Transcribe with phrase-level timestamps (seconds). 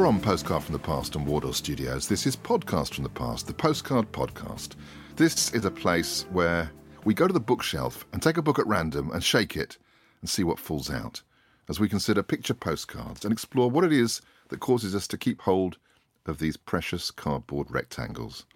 [0.00, 3.52] From Postcard from the Past and Wardour Studios, this is Podcast from the Past, the
[3.52, 4.76] Postcard Podcast.
[5.16, 6.72] This is a place where
[7.04, 9.76] we go to the bookshelf and take a book at random and shake it
[10.22, 11.20] and see what falls out
[11.68, 15.42] as we consider picture postcards and explore what it is that causes us to keep
[15.42, 15.76] hold
[16.24, 18.46] of these precious cardboard rectangles.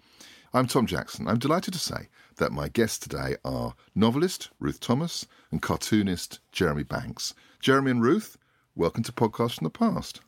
[0.51, 1.27] I'm Tom Jackson.
[1.27, 6.83] I'm delighted to say that my guests today are novelist Ruth Thomas and cartoonist Jeremy
[6.83, 7.35] Banks.
[7.59, 8.35] Jeremy and Ruth,
[8.75, 10.21] welcome to Podcast from the Past.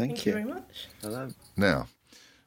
[0.00, 0.32] Thank, Thank you.
[0.32, 0.88] very much.
[1.02, 1.28] Hello.
[1.58, 1.86] Now,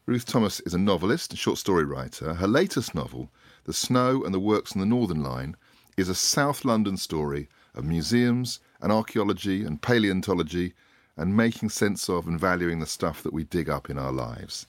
[0.07, 2.33] Ruth Thomas is a novelist and short story writer.
[2.33, 3.29] Her latest novel,
[3.65, 5.55] The Snow and the Works on the Northern Line,
[5.95, 10.73] is a South London story of museums and archaeology and paleontology
[11.15, 14.65] and making sense of and valuing the stuff that we dig up in our lives.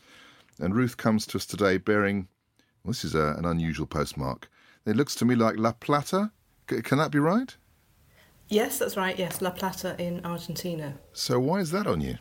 [0.60, 2.28] And Ruth comes to us today bearing,
[2.84, 4.50] well, this is a, an unusual postmark.
[4.84, 6.32] It looks to me like La Plata.
[6.68, 7.56] C- can that be right?
[8.48, 9.18] Yes, that's right.
[9.18, 10.98] Yes, La Plata in Argentina.
[11.14, 12.18] So why is that on you?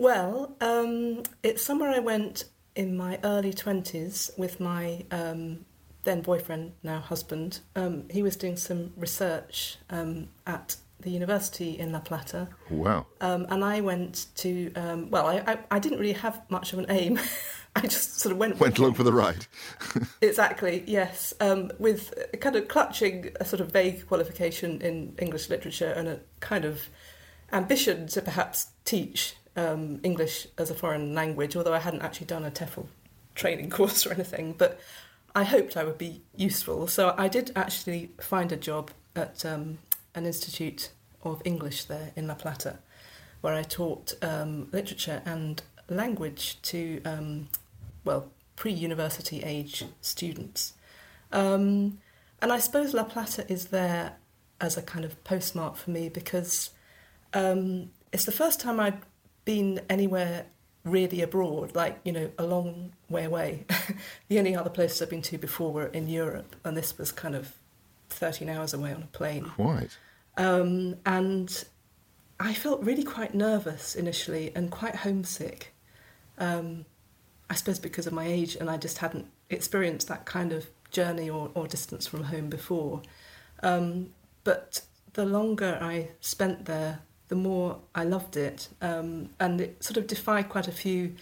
[0.00, 2.44] Well, um, it's somewhere I went
[2.74, 5.66] in my early 20s with my um,
[6.04, 7.60] then boyfriend, now husband.
[7.76, 12.48] Um, he was doing some research um, at the university in La Plata.
[12.70, 13.08] Wow.
[13.20, 16.78] Um, and I went to, um, well, I, I, I didn't really have much of
[16.78, 17.20] an aim.
[17.76, 19.46] I just sort of went Went along for the ride.
[20.22, 21.34] Exactly, yes.
[21.40, 26.20] Um, with kind of clutching a sort of vague qualification in English literature and a
[26.40, 26.88] kind of
[27.52, 32.44] ambition to perhaps teach um, English as a foreign language, although I hadn't actually done
[32.44, 32.86] a TEFL
[33.34, 34.54] training course or anything.
[34.56, 34.80] But
[35.34, 36.86] I hoped I would be useful.
[36.86, 39.78] So I did actually find a job at um,
[40.14, 40.90] an institute
[41.22, 42.78] of English there in La Plata,
[43.42, 47.48] where I taught um, literature and language to, um,
[48.04, 50.74] well, pre university age students.
[51.32, 51.98] Um,
[52.42, 54.16] and I suppose La Plata is there
[54.60, 56.70] as a kind of postmark for me because
[57.34, 59.00] um, it's the first time I'd
[59.44, 60.46] been anywhere
[60.84, 63.64] really abroad, like, you know, a long way away.
[64.28, 67.34] the only other places I've been to before were in Europe, and this was kind
[67.34, 67.54] of
[68.10, 69.44] 13 hours away on a plane.
[69.44, 69.96] Quite.
[70.36, 71.64] Um, and
[72.38, 75.74] I felt really quite nervous initially and quite homesick.
[76.38, 76.86] Um,
[77.50, 81.28] I suppose because of my age, and I just hadn't experienced that kind of journey
[81.28, 83.02] or, or distance from home before.
[83.62, 84.10] Um,
[84.44, 89.96] but the longer I spent there, the more I loved it, um, and it sort
[89.96, 91.14] of defied quite a few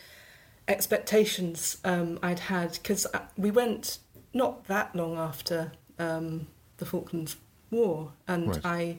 [0.66, 3.98] expectations um, I'd had because we went
[4.34, 6.46] not that long after um,
[6.78, 7.36] the Falklands
[7.70, 8.60] War, and Right.
[8.64, 8.96] I,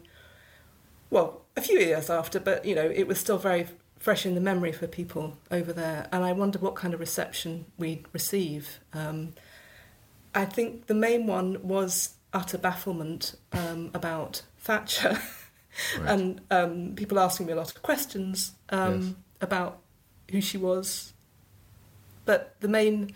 [1.10, 4.42] well, a few years after, but you know, it was still very fresh in the
[4.42, 8.80] memory for people over there, and I wondered what kind of reception we'd receive.
[8.94, 9.34] Um,
[10.36, 15.20] I think the main one was utter bafflement um, about Thatcher,
[16.00, 16.10] Right.
[16.10, 19.14] and um, people asking me a lot of questions um, Yes.
[19.42, 19.80] about
[20.32, 21.14] who she was.
[22.26, 23.16] But the main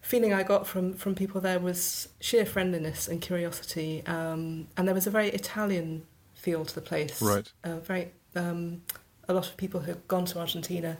[0.00, 4.94] feeling I got from, from people there was sheer friendliness and curiosity, um, and there
[4.94, 7.20] was a very Italian feel to the place.
[7.22, 7.50] Right.
[7.64, 8.82] Uh, very um,
[9.28, 10.98] a lot of people who had gone to Argentina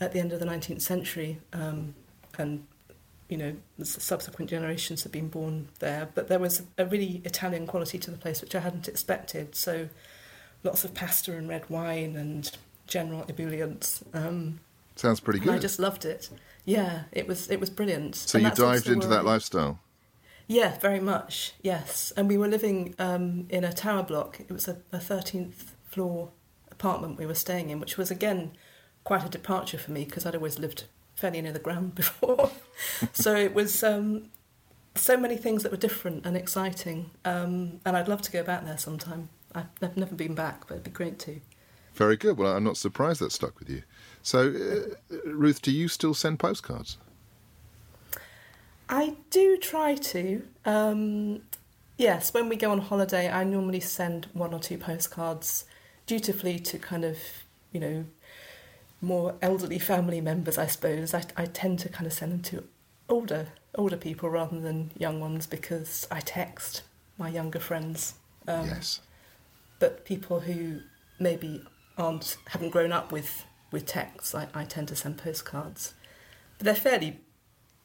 [0.00, 1.94] at the end of the 19th century, um,
[2.38, 2.66] and
[3.28, 6.08] you know, subsequent generations have been born there.
[6.14, 9.56] But there was a really Italian quality to the place which I hadn't expected.
[9.56, 9.88] So,
[10.66, 12.50] lots of pasta and red wine and
[12.86, 14.02] general ebullience.
[14.12, 14.60] Um,
[14.96, 16.28] Sounds pretty and I just loved it.
[16.64, 18.16] Yeah, it was it was brilliant.
[18.16, 19.78] So And you dived into that lifestyle.
[20.48, 21.54] Yeah, very much.
[21.62, 24.40] Yes, and we were living um, in a tower block.
[24.40, 26.30] It was a, 13th floor
[26.70, 28.52] apartment we were staying in, which was again
[29.02, 30.84] quite a departure for me because I'd always lived
[31.14, 32.50] fairly near the ground before.
[33.12, 34.30] so it was um,
[34.94, 37.10] so many things that were different and exciting.
[37.24, 39.28] Um, and I'd love to go back there sometime.
[39.82, 41.40] I've never been back, but it'd be great to.
[41.94, 42.36] Very good.
[42.36, 43.82] Well, I'm not surprised that stuck with you.
[44.22, 46.98] So, uh, Ruth, do you still send postcards?
[48.88, 50.46] I do try to.
[50.64, 51.42] Um,
[51.96, 55.64] yes, when we go on holiday, I normally send one or two postcards
[56.06, 57.18] dutifully to kind of,
[57.72, 58.04] you know,
[59.00, 61.14] more elderly family members, I suppose.
[61.14, 62.64] I, I tend to kind of send them to
[63.08, 66.82] older older people rather than young ones because I text
[67.18, 68.14] my younger friends.
[68.48, 69.00] Um, yes.
[69.78, 70.80] But people who
[71.18, 71.62] maybe
[71.98, 75.94] aren't haven't grown up with with texts, I, I tend to send postcards.
[76.58, 77.20] But they're fairly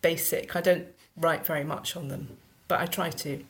[0.01, 0.55] basic.
[0.55, 3.43] I don't write very much on them, but I try to.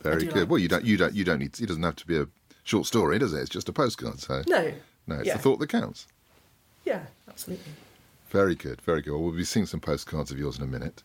[0.00, 0.36] Very good.
[0.36, 1.60] Like well, you don't you don't you don't need.
[1.60, 2.26] It doesn't have to be a
[2.64, 3.40] short story, does it?
[3.40, 4.20] It's just a postcard.
[4.20, 4.72] So no,
[5.06, 5.36] no, it's yeah.
[5.36, 6.06] the thought that counts.
[6.84, 7.72] Yeah, absolutely.
[8.30, 9.12] Very good, very good.
[9.12, 11.02] Well, we'll be seeing some postcards of yours in a minute.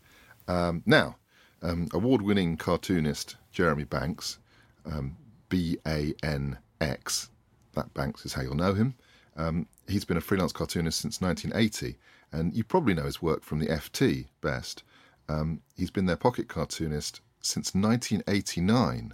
[0.47, 1.17] Um, now,
[1.61, 4.39] um, award-winning cartoonist Jeremy Banks,
[4.85, 5.17] um,
[5.49, 7.29] B A N X.
[7.73, 8.95] That Banks is how you'll know him.
[9.35, 11.97] Um, he's been a freelance cartoonist since 1980,
[12.31, 14.83] and you probably know his work from the FT best.
[15.29, 19.13] Um, he's been their pocket cartoonist since 1989.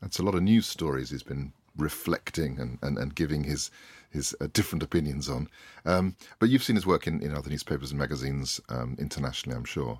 [0.00, 3.70] That's a lot of news stories he's been reflecting and, and, and giving his
[4.10, 5.48] his uh, different opinions on.
[5.84, 9.64] Um, but you've seen his work in, in other newspapers and magazines um, internationally, I'm
[9.64, 9.98] sure.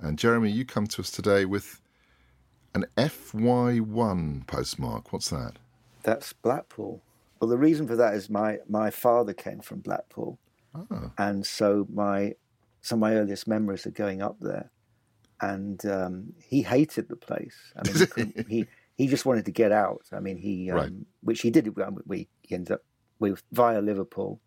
[0.00, 1.80] And Jeremy, you come to us today with
[2.74, 5.12] an FY1 postmark.
[5.12, 5.54] What's that?
[6.02, 7.02] That's Blackpool.
[7.40, 10.38] Well, the reason for that is my, my father came from Blackpool.
[10.74, 11.12] Oh.
[11.18, 12.34] And so my
[12.84, 14.70] some of my earliest memories are going up there.
[15.40, 17.56] And um, he hated the place.
[17.76, 18.66] I mean, he, he,
[18.96, 20.02] he just wanted to get out.
[20.12, 20.92] I mean, he um, right.
[21.22, 21.74] which he did.
[22.06, 22.82] We he ended up
[23.18, 24.40] we via Liverpool.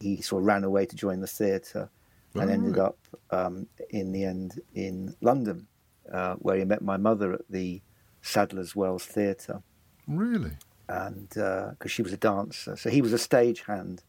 [0.00, 1.90] He sort of ran away to join the theatre,
[2.34, 2.86] and oh, ended right.
[2.86, 2.98] up
[3.30, 5.66] um, in the end in London,
[6.10, 7.82] uh, where he met my mother at the
[8.22, 9.62] Sadler's Wells Theatre.
[10.06, 10.52] Really?
[10.88, 14.00] And because uh, she was a dancer, so he was a stagehand.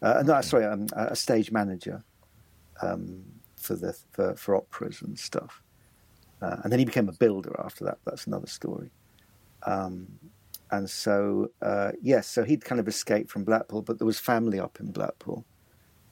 [0.00, 2.04] Uh, no, sorry, um, a stage manager
[2.82, 3.24] um,
[3.56, 5.62] for the for, for operas and stuff.
[6.40, 7.98] Uh, and then he became a builder after that.
[8.04, 8.90] That's another story.
[9.64, 10.06] Um,
[10.70, 14.60] and so, uh, yes, so he'd kind of escaped from Blackpool, but there was family
[14.60, 15.44] up in Blackpool.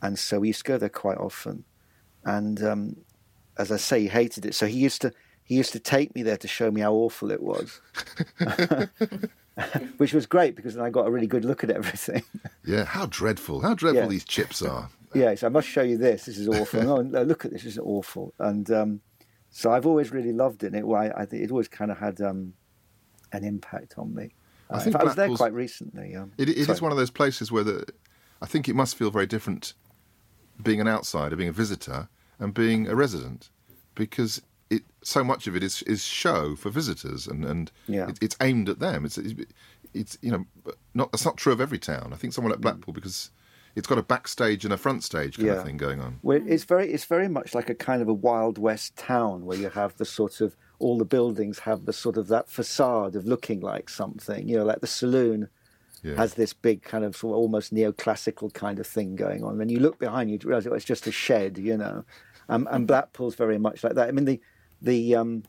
[0.02, 1.64] And so we used to go there quite often.
[2.24, 2.96] And um,
[3.58, 4.54] as I say, he hated it.
[4.54, 5.12] So he used to
[5.46, 7.80] he used to take me there to show me how awful it was,
[9.96, 12.22] which was great because then I got a really good look at everything.
[12.68, 13.60] Yeah, how dreadful!
[13.60, 14.08] How dreadful yeah.
[14.08, 14.90] these chips are.
[15.14, 16.26] Yes, I must show you this.
[16.26, 16.90] This is awful.
[16.90, 17.62] oh, look at this.
[17.62, 18.34] This is awful.
[18.38, 19.00] And um,
[19.48, 20.74] so I've always really loved it.
[20.74, 22.52] And it, I, I think it always kind of had um,
[23.32, 24.34] an impact on me.
[24.68, 26.14] I think I was there quite recently.
[26.16, 27.86] Um, it, it is one of those places where the,
[28.42, 29.72] I think it must feel very different
[30.62, 32.08] being an outsider, being a visitor,
[32.38, 33.48] and being a resident,
[33.94, 38.08] because it so much of it is is show for visitors, and and yeah.
[38.08, 39.04] it, it's aimed at them.
[39.04, 39.34] It's, it's,
[39.94, 42.10] it's you know not that's not true of every town.
[42.12, 43.30] I think someone like Blackpool because
[43.76, 45.54] it's got a backstage and a front stage kind yeah.
[45.54, 46.18] of thing going on.
[46.22, 49.58] Well, it's very it's very much like a kind of a wild west town where
[49.58, 53.26] you have the sort of all the buildings have the sort of that facade of
[53.26, 54.48] looking like something.
[54.48, 55.48] You know, like the saloon
[56.02, 56.14] yeah.
[56.16, 59.58] has this big kind of, sort of almost neoclassical kind of thing going on.
[59.58, 61.58] When you look behind you, you realise oh, it's just a shed.
[61.58, 62.04] You know,
[62.48, 64.08] um, and Blackpool's very much like that.
[64.08, 64.40] I mean, the
[64.82, 65.42] the um,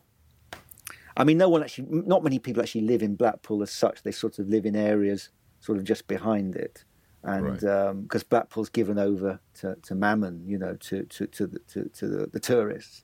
[1.15, 4.03] I mean, no one actually, not many people actually live in Blackpool as such.
[4.03, 5.29] They sort of live in areas
[5.59, 6.83] sort of just behind it,
[7.23, 8.23] and because right.
[8.23, 12.07] um, Blackpool's given over to, to Mammon, you know, to to to the, to, to
[12.07, 13.03] the, the tourists.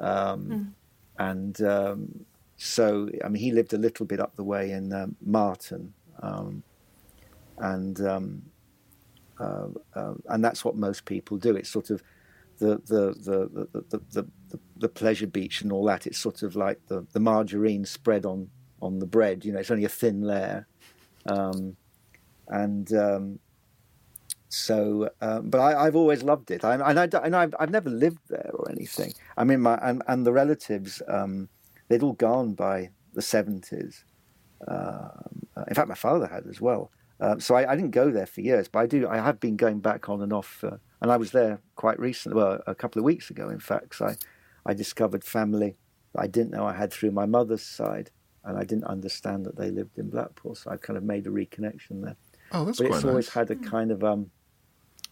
[0.00, 0.72] Um, mm
[1.18, 2.24] and um,
[2.56, 6.62] so I mean he lived a little bit up the way in um, Marton, um,
[7.58, 8.42] and um,
[9.38, 11.56] uh, uh, and that's what most people do.
[11.56, 12.02] It's sort of
[12.64, 16.06] the the the the, the, the, the, pleasure beach and all that.
[16.06, 18.48] It's sort of like the, the margarine spread on
[18.80, 19.44] on the bread.
[19.44, 20.66] You know, it's only a thin layer,
[21.26, 21.76] um,
[22.48, 23.38] and um,
[24.48, 26.64] so, um, but I, have always loved it.
[26.64, 29.12] I, and, I, and I've, I've, never lived there or anything.
[29.36, 31.48] I mean, my and, and the relatives, um,
[31.88, 34.04] they'd all gone by the seventies.
[34.66, 35.08] Uh,
[35.68, 36.90] in fact, my father had as well.
[37.20, 39.08] Uh, so I, I, didn't go there for years, but I do.
[39.08, 42.38] I have been going back on and off, uh, and I was there quite recently.
[42.38, 44.00] Well, a couple of weeks ago, in fact.
[44.00, 44.16] I,
[44.64, 45.76] I discovered family
[46.14, 48.10] that I didn't know I had through my mother's side,
[48.42, 50.54] and I didn't understand that they lived in Blackpool.
[50.54, 52.16] So I kind of made a reconnection there.
[52.52, 53.10] Oh, that's but quite it's nice.
[53.10, 54.30] always had a kind of um,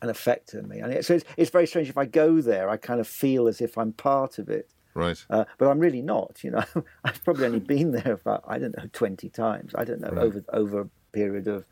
[0.00, 0.78] an effect on me.
[0.78, 1.90] And so it's, it's very strange.
[1.90, 4.70] If I go there, I kind of feel as if I'm part of it.
[4.94, 5.22] Right.
[5.28, 6.42] Uh, but I'm really not.
[6.42, 6.64] You know,
[7.04, 9.74] I've probably only been there about I don't know twenty times.
[9.74, 10.24] I don't know right.
[10.24, 11.66] over over a period of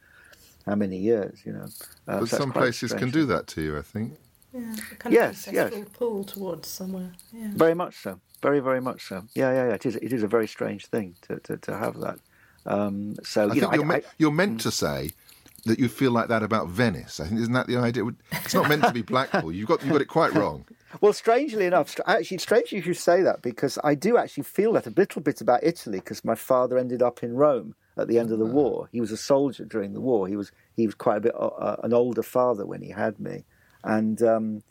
[0.67, 1.67] how many years, you know.
[2.07, 4.15] Uh, but so some places can do that to you, I think.
[4.53, 5.73] Yeah, kind yes, of yes.
[5.93, 7.13] pull towards somewhere.
[7.33, 7.51] Yeah.
[7.53, 8.21] Very much so.
[8.43, 9.25] Very, very much so.
[9.35, 9.75] Yeah, yeah, yeah.
[9.75, 9.97] It is.
[9.97, 12.19] It is a very strange thing to to, to have that.
[12.67, 14.63] Um, so I think know, you're, I, I, you're meant mm.
[14.63, 15.11] to say
[15.67, 17.21] that you feel like that about Venice.
[17.21, 18.05] I think isn't that the idea?
[18.33, 19.53] It's not meant to be Blackpool.
[19.53, 20.65] You've got you got it quite wrong.
[21.01, 24.89] Well, strangely enough, actually, strangely you should say that because I do actually feel that
[24.89, 28.31] a little bit about Italy because my father ended up in Rome at the end
[28.31, 28.89] of the war.
[28.93, 30.29] He was a soldier during the war.
[30.29, 33.19] He was he was quite a bit uh, uh, an older father when he had
[33.21, 33.45] me,
[33.85, 34.63] and um,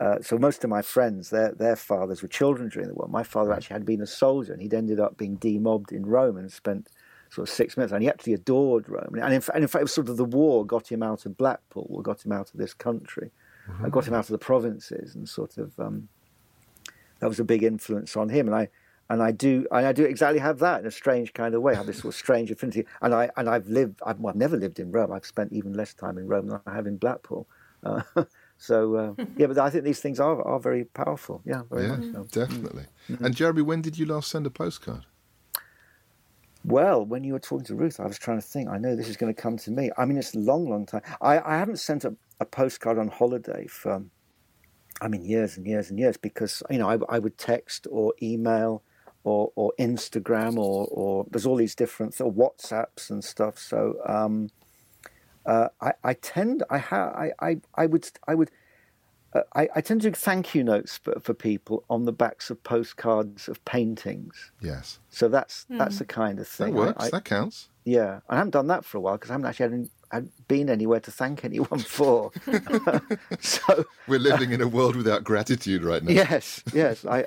[0.00, 3.08] uh, so most of my friends, their their fathers were children during the war.
[3.08, 6.36] My father actually had been a soldier, and he'd ended up being demobbed in Rome
[6.36, 6.88] and spent
[7.30, 9.14] sort of six months, and he actually adored Rome.
[9.14, 11.36] And in, and in fact, it was sort of the war got him out of
[11.36, 13.30] Blackpool, or got him out of this country,
[13.68, 13.88] mm-hmm.
[13.88, 16.08] got him out of the provinces, and sort of um,
[17.20, 18.46] that was a big influence on him.
[18.46, 18.68] And I
[19.08, 21.74] and I do and I do exactly have that in a strange kind of way.
[21.74, 24.00] I have this sort of strange affinity, and I and I've lived.
[24.04, 25.12] I've, well, I've never lived in Rome.
[25.12, 27.46] I've spent even less time in Rome than I have in Blackpool.
[27.82, 28.02] Uh,
[28.58, 31.42] so uh, yeah, but I think these things are are very powerful.
[31.44, 32.24] Yeah, very yeah, so.
[32.30, 32.86] definitely.
[33.08, 33.24] Mm-hmm.
[33.24, 35.06] And Jeremy, when did you last send a postcard?
[36.64, 38.68] Well, when you were talking to Ruth, I was trying to think.
[38.68, 39.90] I know this is going to come to me.
[39.96, 41.02] I mean, it's a long, long time.
[41.20, 44.02] I, I haven't sent a, a postcard on holiday for,
[45.00, 48.14] I mean, years and years and years because you know I, I would text or
[48.20, 48.82] email
[49.26, 53.58] or, or Instagram or, or there's all these different or WhatsApps and stuff.
[53.58, 54.50] So um,
[55.44, 58.52] uh, I, I tend I, ha, I, I I would I would
[59.32, 62.50] uh, I, I, tend to do thank you notes for, for people on the backs
[62.50, 64.52] of postcards of paintings.
[64.60, 65.00] Yes.
[65.10, 65.78] So that's mm.
[65.78, 66.74] that's the kind of thing.
[66.74, 67.04] That works.
[67.04, 67.68] I, that counts.
[67.84, 70.70] Yeah, I haven't done that for a while because I haven't actually had had been
[70.70, 72.32] anywhere to thank anyone for.
[73.40, 76.12] so we're living in a world without gratitude right now.
[76.12, 77.24] Yes, yes, I,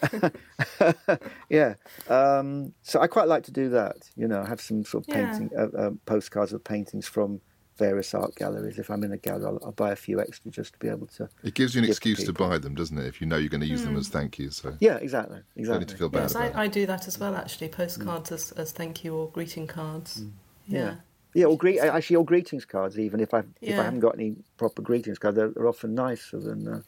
[1.50, 1.76] yeah.
[2.08, 3.98] Um, so I quite like to do that.
[4.16, 5.64] You know, have some sort of painting yeah.
[5.64, 7.42] uh, uh, postcards of paintings from
[7.78, 8.78] various art galleries.
[8.78, 11.08] If I'm in a gallery, I'll, I'll, buy a few extra just to be able
[11.08, 11.30] to.
[11.44, 13.08] It gives you an excuse to, to, buy them, doesn't it?
[13.08, 13.86] If you know you're going to use mm.
[13.86, 14.00] them hmm.
[14.00, 14.52] as thank you.
[14.52, 15.80] So yeah, exactly, exactly.
[15.80, 17.36] need to feel bad yes, I, I, do that as well.
[17.36, 18.34] Actually, postcards mm.
[18.34, 20.22] as, as thank you or greeting cards.
[20.22, 20.32] Mm.
[20.68, 20.80] Yeah.
[20.80, 20.96] yeah.
[21.34, 22.98] Yeah, or greet actually, or greetings cards.
[22.98, 23.74] Even if I yeah.
[23.74, 26.82] if I haven't got any proper greetings cards, they're, they're often nicer than uh,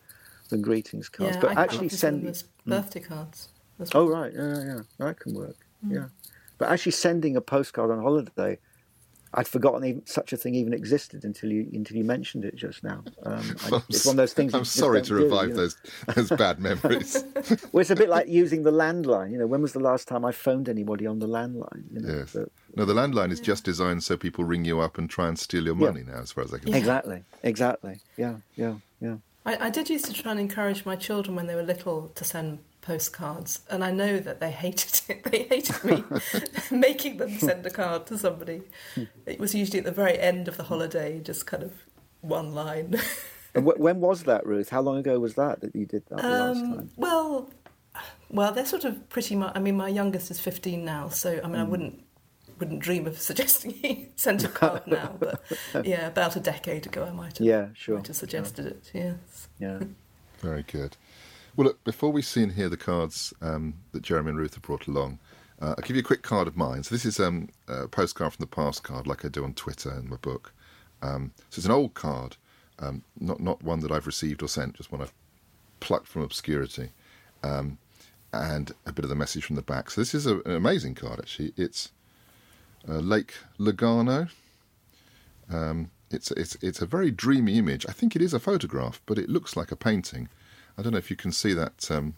[0.50, 1.36] than greetings cards.
[1.36, 2.70] Yeah, but I actually, sending hmm.
[2.70, 3.50] birthday cards.
[3.94, 5.56] Oh right, yeah, yeah, that can work.
[5.86, 5.94] Mm.
[5.94, 6.06] Yeah,
[6.58, 8.58] but actually, sending a postcard on holiday
[9.34, 12.84] I'd forgotten even, such a thing even existed until you until you mentioned it just
[12.84, 13.04] now.
[13.24, 14.54] Um, I, it's one of those things.
[14.54, 15.78] I'm sorry to revive do, those
[16.16, 17.24] those bad memories.
[17.72, 19.32] well, it's a bit like using the landline.
[19.32, 21.84] You know, when was the last time I phoned anybody on the landline?
[21.94, 22.34] You know, yes.
[22.34, 25.40] But, no, the landline is just designed so people ring you up and try and
[25.40, 26.16] steal your money yeah.
[26.16, 26.70] now, as far as I can.
[26.70, 26.78] Yeah.
[26.78, 27.24] Exactly.
[27.44, 28.00] Exactly.
[28.18, 28.36] Yeah.
[28.56, 28.76] Yeah.
[29.00, 29.16] Yeah.
[29.46, 32.24] I, I did used to try and encourage my children when they were little to
[32.24, 35.24] send postcards, and I know that they hated it.
[35.32, 36.04] They hated me
[36.72, 38.64] making them send a card to somebody.
[39.26, 41.74] It was usually at the very end of the holiday, just kind of
[42.22, 43.00] one line.
[43.56, 44.70] and w- when was that, Ruth?
[44.70, 46.92] How long ago was that that you did that um, last time?
[46.98, 47.50] Well,
[48.30, 49.52] well, they're sort of pretty much.
[49.56, 51.62] I mean, my youngest is fifteen now, so I mean, mm.
[51.62, 52.04] I wouldn't
[52.60, 55.42] wouldn't dream of suggesting he sent a card now, but
[55.84, 57.48] yeah, about a decade ago, I might have.
[57.48, 57.98] Yeah, sure.
[57.98, 58.72] Might have suggested yeah.
[58.72, 58.92] it.
[58.94, 59.48] Yes.
[59.60, 59.80] Yeah.
[60.40, 60.98] Very good.
[61.56, 64.64] Well, look, before we see and hear the cards um, that Jeremy and Ruth have
[64.64, 65.20] brought along,
[65.62, 66.84] uh, I'll give you a quick card of mine.
[66.84, 69.92] So this is um, a postcard from the past card, like I do on Twitter
[69.94, 70.54] in my book.
[71.02, 72.38] Um, so it's an old card,
[72.80, 75.14] um, not not one that I've received or sent, just one I've
[75.80, 76.90] plucked from obscurity,
[77.44, 77.78] um,
[78.32, 79.90] and a bit of the message from the back.
[79.90, 81.54] So this is a, an amazing card, actually.
[81.58, 81.92] It's
[82.88, 84.30] uh, Lake Lugano.
[85.52, 87.86] Um, it's it's it's a very dreamy image.
[87.90, 90.30] I think it is a photograph, but it looks like a painting.
[90.78, 92.16] I don't know if you can see that, um,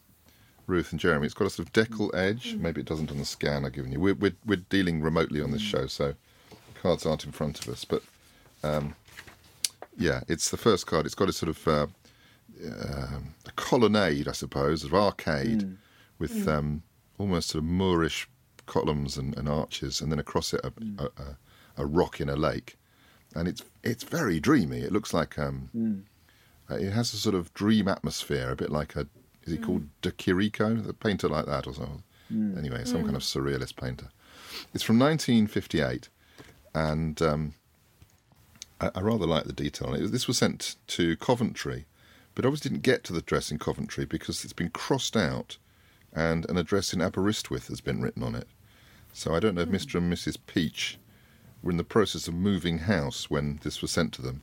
[0.67, 1.25] Ruth and Jeremy.
[1.25, 2.55] It's got a sort of deckle edge.
[2.55, 3.99] Maybe it doesn't on the scan I've given you.
[3.99, 6.13] We're, we're, we're dealing remotely on this show, so
[6.81, 7.85] cards aren't in front of us.
[7.85, 8.03] But
[8.63, 8.95] um,
[9.97, 11.05] yeah, it's the first card.
[11.05, 11.87] It's got a sort of uh,
[12.65, 15.77] uh, a colonnade, I suppose, of arcade mm.
[16.19, 16.47] with mm.
[16.47, 16.83] Um,
[17.17, 18.27] almost sort of Moorish
[18.65, 20.99] columns and, and, arches, and then across it a, mm.
[20.99, 21.37] a, a,
[21.77, 22.77] a, rock in a lake.
[23.35, 24.79] And it's it's very dreamy.
[24.79, 26.03] It looks like um, mm.
[26.73, 29.07] Uh, it has a sort of dream atmosphere, a bit like a
[29.43, 29.63] is he mm.
[29.63, 32.03] called De Chirico, the painter like that or something.
[32.33, 32.57] Mm.
[32.57, 33.05] Anyway, some mm.
[33.05, 34.09] kind of surrealist painter.
[34.73, 36.09] It's from 1958,
[36.73, 37.53] and um,
[38.79, 40.11] I, I, rather like the detail on it.
[40.11, 41.85] This was sent to Coventry,
[42.35, 45.57] but obviously didn't get to the address in Coventry because it's been crossed out,
[46.13, 48.47] and an address in Aberystwyth has been written on it.
[49.11, 49.93] So I don't know if Mr.
[49.93, 49.97] Hmm.
[49.97, 50.37] and Mrs.
[50.47, 50.97] Peach
[51.61, 54.41] were in the process of moving house when this was sent to them.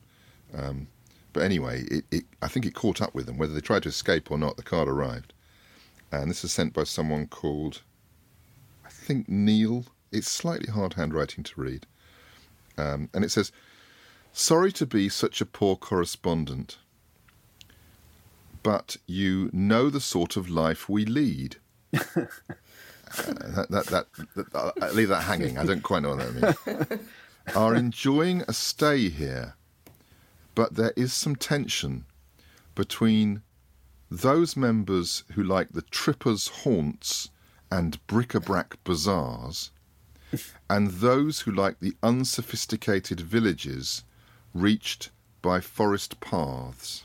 [0.55, 0.89] Um,
[1.33, 3.39] but anyway, it, it, I think it caught up with them.
[3.39, 5.33] Whether they tried to escape or not, the card arrived.
[6.13, 7.83] And this is sent by someone called,
[8.85, 9.87] I think, Neil.
[10.11, 11.87] It's slightly hard handwriting to read.
[12.77, 13.53] Um, and it says,
[14.33, 16.79] Sorry to be such a poor correspondent,
[18.63, 21.57] but you know the sort of life we lead.
[21.93, 21.99] uh,
[23.17, 25.59] that, that, that, that, I'll leave that hanging.
[25.59, 27.01] I don't quite know what that means.
[27.57, 29.57] Are enjoying a stay here,
[30.55, 32.05] but there is some tension
[32.75, 33.43] between
[34.11, 37.31] those members who like the trippers' haunts
[37.71, 39.71] and bric-a-brac bazaars,
[40.69, 44.05] and those who like the unsophisticated villages
[44.53, 45.11] reached
[45.43, 47.05] by forest paths.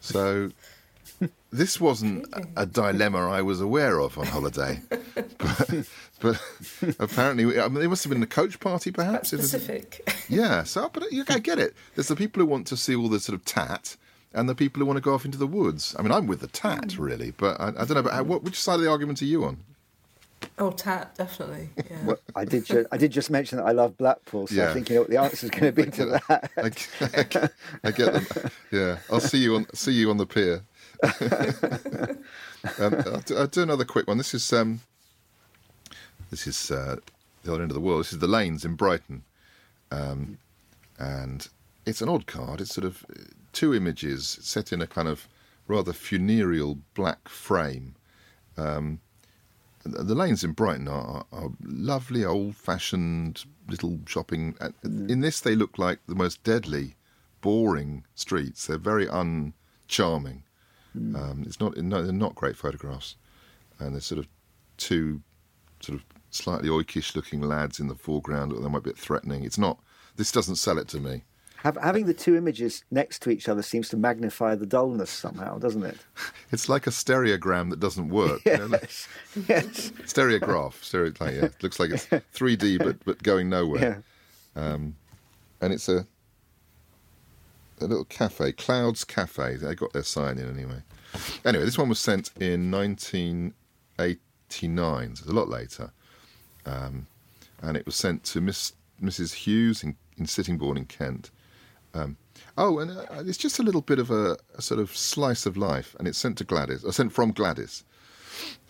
[0.00, 0.50] So
[1.54, 4.80] this wasn't a dilemma I was aware of on holiday,
[5.38, 6.40] but, but
[6.98, 9.30] apparently I mean, it must have been a coach party, perhaps.
[9.30, 10.10] That's specific.
[10.28, 11.74] Yeah, so but you, I get it.
[11.94, 13.96] There's the people who want to see all the sort of tat,
[14.32, 15.94] and the people who want to go off into the woods.
[15.98, 16.98] I mean, I'm with the tat mm.
[16.98, 18.02] really, but I, I don't know.
[18.02, 19.58] But how, what, which side of the argument are you on?
[20.58, 21.68] Oh, tat, definitely.
[21.76, 22.04] Yeah.
[22.04, 22.64] Well, I did.
[22.64, 24.70] Ju- I did just mention that I love Blackpool, so yeah.
[24.70, 26.50] I think you know what the answer is going to be to that.
[26.56, 27.52] I get,
[27.84, 28.50] I get them.
[28.72, 30.62] Yeah, I'll see you on see you on the pier.
[32.78, 34.18] um, I'll, do, I'll, do, another quick one.
[34.18, 34.80] This is um,
[36.30, 36.96] this is uh,
[37.42, 38.00] the other end of the world.
[38.00, 39.22] This is the lanes in Brighton,
[39.90, 40.38] um,
[40.98, 41.48] and
[41.86, 42.60] it's an odd card.
[42.60, 43.04] It's sort of
[43.52, 45.28] two images set in a kind of
[45.66, 47.94] rather funereal black frame.
[48.56, 49.00] Um,
[49.84, 54.54] the lanes in Brighton are, are lovely, old-fashioned little shopping.
[54.54, 55.10] Mm.
[55.10, 56.94] In this, they look like the most deadly,
[57.42, 58.66] boring streets.
[58.66, 60.42] They're very uncharming.
[60.96, 61.16] Mm.
[61.16, 63.16] Um, it's not no, they're not great photographs,
[63.78, 64.28] and there's sort of
[64.76, 65.22] two
[65.80, 68.52] sort of slightly oikish-looking lads in the foreground.
[68.52, 69.44] They might be a bit threatening.
[69.44, 69.78] It's not.
[70.16, 71.22] This doesn't sell it to me.
[71.64, 75.82] Having the two images next to each other seems to magnify the dullness somehow, doesn't
[75.82, 75.96] it?
[76.52, 78.42] It's like a stereogram that doesn't work.
[78.44, 79.08] yes.
[79.34, 79.48] You know?
[79.48, 79.90] yes.
[80.04, 80.74] Stereograph.
[80.84, 81.44] Stereo, like, yeah.
[81.46, 84.02] It looks like it's 3D but, but going nowhere.
[84.54, 84.62] Yeah.
[84.62, 84.94] Um,
[85.60, 86.06] and it's a
[87.84, 89.56] a little cafe, Clouds Cafe.
[89.56, 90.82] They got their sign in anyway.
[91.44, 95.92] Anyway, this one was sent in 1989, so it's a lot later.
[96.66, 97.06] Um,
[97.62, 99.34] and it was sent to Miss Mrs.
[99.34, 101.30] Hughes in, in Sittingbourne in Kent.
[101.92, 102.16] Um,
[102.56, 105.56] oh, and uh, it's just a little bit of a, a, sort of slice of
[105.56, 107.84] life, and it's sent to Gladys, or sent from Gladys.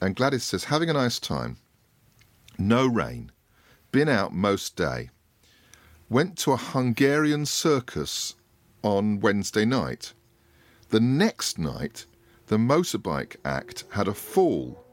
[0.00, 1.58] And Gladys says, having a nice time,
[2.58, 3.32] no rain,
[3.92, 5.10] been out most day,
[6.08, 8.34] went to a Hungarian circus
[8.84, 10.12] on Wednesday night.
[10.90, 12.06] The next night,
[12.46, 14.84] the motorbike act had a fall.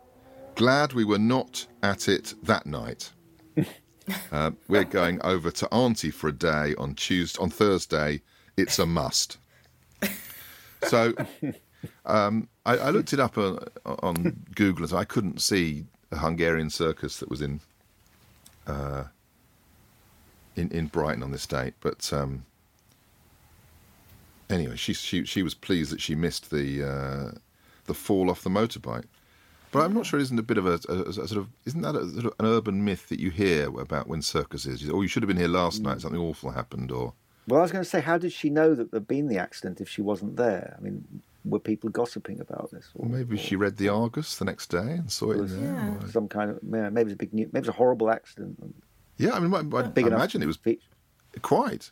[0.56, 3.12] Glad we were not at it that night.
[4.32, 8.22] Uh, we're going over to Auntie for a day on Tuesday, on Thursday.
[8.58, 9.38] It's a must.
[10.84, 11.14] So
[12.06, 16.70] um, I, I, looked it up on, on Google, and I couldn't see a Hungarian
[16.70, 17.62] circus that was in
[18.68, 19.06] uh,
[20.56, 21.76] in in Brighton on this date.
[21.80, 22.46] But um,
[24.52, 27.38] anyway, she she she was pleased that she missed the uh,
[27.86, 29.06] the fall off the motorbike.
[29.72, 30.20] But I'm not sure.
[30.20, 32.46] Isn't a bit of a, a, a sort of isn't that a, sort of an
[32.46, 34.88] urban myth that you hear about when circuses?
[34.90, 36.02] Oh, you should have been here last night.
[36.02, 37.14] Something awful happened, or.
[37.48, 39.82] Well, I was going to say, how did she know that there'd been the accident
[39.82, 40.76] if she wasn't there?
[40.78, 41.04] I mean,
[41.44, 42.90] were people gossiping about this?
[42.94, 45.60] Or, maybe or, she read the Argus the next day and saw it there.
[45.60, 46.08] Yeah.
[46.08, 48.58] Some kind of yeah, maybe it's a big, maybe it's a horrible accident.
[49.18, 50.60] Yeah, I mean, I, I, big I imagine it was
[51.42, 51.92] quite.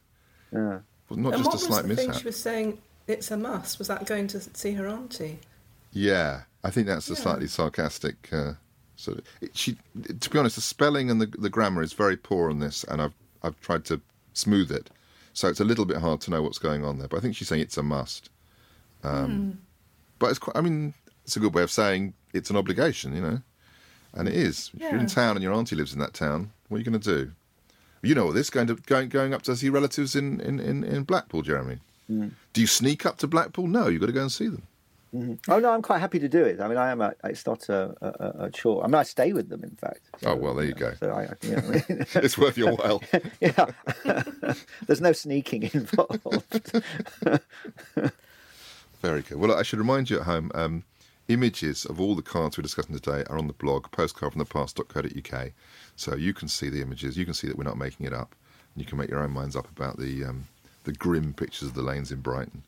[0.54, 2.06] Yeah, well, not and just a slight mishap.
[2.06, 3.80] Thing she was saying it's a must.
[3.80, 5.39] Was that going to see her auntie?
[5.91, 7.19] Yeah, I think that's a yeah.
[7.19, 8.54] slightly sarcastic uh,
[8.95, 9.26] sort of.
[9.41, 9.78] It, she,
[10.19, 13.02] to be honest, the spelling and the the grammar is very poor on this, and
[13.02, 14.02] I've I've tried to
[14.34, 14.89] smooth it,
[15.34, 17.08] so it's a little bit hard to know what's going on there.
[17.08, 18.30] But I think she's saying it's a must.
[19.04, 19.58] Um, mm.
[20.19, 20.56] But it's quite.
[20.56, 20.93] I mean,
[21.24, 23.41] it's a good way of saying it's an obligation, you know,
[24.13, 24.69] and it is.
[24.74, 27.00] If you're in town and your auntie lives in that town, what are you going
[27.00, 27.32] to do?
[28.02, 31.04] You know this going to going going up to see relatives in in in, in
[31.04, 31.80] Blackpool, Jeremy.
[32.10, 32.32] Mm.
[32.54, 33.68] Do you sneak up to Blackpool?
[33.68, 34.64] No, you've got to go and see them.
[35.14, 35.52] Mm-hmm.
[35.52, 36.62] Oh no, I'm quite happy to do it.
[36.62, 37.02] I mean, I am.
[37.02, 38.84] A, it's not a, a, a, chore.
[38.84, 40.02] I mean, I stay with them, in fact.
[40.22, 40.94] So, oh well, there you, know, go.
[41.00, 43.02] So I, you know, it's worth your while.
[43.42, 43.66] yeah,
[44.86, 46.84] there's no sneaking involved.
[49.02, 49.40] Very good.
[49.40, 50.52] Well, I should remind you at home.
[50.54, 50.84] Um,
[51.30, 55.52] images of all the cards we're discussing today are on the blog postcardfromthepast.co.uk,
[55.96, 57.18] so you can see the images.
[57.18, 58.36] You can see that we're not making it up,
[58.74, 60.48] and you can make your own minds up about the um,
[60.84, 62.63] the grim pictures of the lanes in Brighton.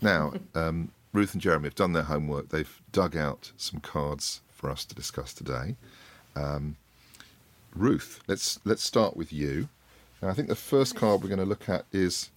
[0.00, 0.32] Now.
[0.54, 2.50] Um, Ruth and Jeremy have done their homework.
[2.50, 5.76] They've dug out some cards for us to discuss today.
[6.36, 6.76] Um,
[7.74, 9.68] Ruth, let's let's start with you.
[10.22, 12.30] Now, I think the first card we're going to look at is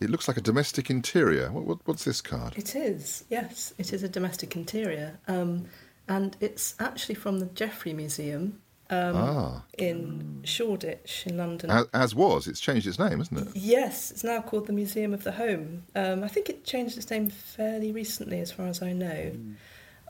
[0.00, 1.50] it looks like a domestic interior.
[1.50, 2.54] What, what, what's this card?
[2.56, 5.66] It is, yes, it is a domestic interior, um,
[6.08, 9.62] and it's actually from the Geffrye Museum um, ah.
[9.78, 11.70] in Shoreditch in London.
[11.70, 13.56] As, as, was, it's changed its name, hasn't it?
[13.56, 15.84] Yes, it's now called the Museum of the Home.
[15.94, 19.32] Um, I think it changed its name fairly recently, as far as I know.
[19.32, 19.54] Mm.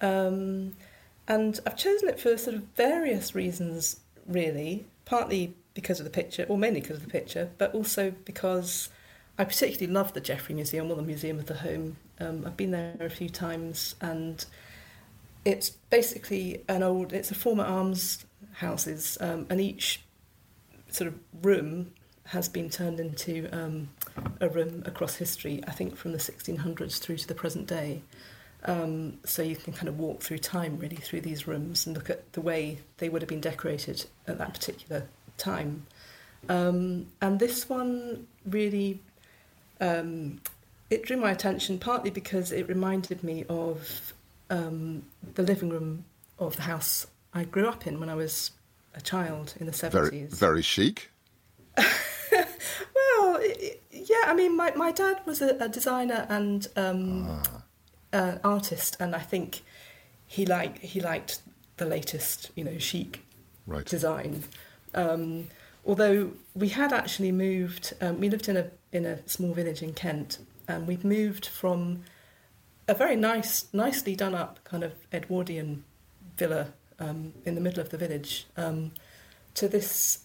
[0.03, 0.77] Um,
[1.29, 4.87] and I've chosen it for sort of various reasons, really.
[5.05, 8.89] Partly because of the picture, or mainly because of the picture, but also because
[9.39, 11.97] I particularly love the Geffrye Museum or the Museum of the Home.
[12.21, 14.45] Um, I've been there a few times, and
[15.45, 17.13] it's basically an old.
[17.13, 20.03] It's a former arms houses, um, and each
[20.89, 21.93] sort of room
[22.27, 23.89] has been turned into um,
[24.41, 25.63] a room across history.
[25.67, 28.03] I think from the 1600s through to the present day.
[28.67, 32.09] Um, so you can kind of walk through time really through these rooms and look
[32.09, 35.87] at the way they would have been decorated at that particular time.
[36.49, 39.03] Um, and this one really
[39.85, 40.41] um,
[40.91, 44.15] it drew my attention partly because it reminded me of
[44.51, 46.05] um, the living room
[46.39, 48.53] of the house I grew up in when I was
[48.95, 49.91] a child in the 70s.
[49.91, 51.11] Very, very chic.
[51.77, 57.63] well, it, yeah, I mean, my, my dad was a, a designer and um, ah.
[58.13, 59.63] uh, artist, and I think
[60.27, 61.41] he liked he liked
[61.77, 63.25] the latest, you know, chic
[63.67, 63.85] right.
[63.85, 64.45] design.
[64.95, 65.49] Um,
[65.85, 69.93] although we had actually moved, um, we lived in a in a small village in
[69.93, 72.05] Kent, and we'd moved from
[72.87, 75.85] a very nice, nicely done up kind of Edwardian
[76.37, 78.93] villa um, in the middle of the village um,
[79.55, 80.25] to this,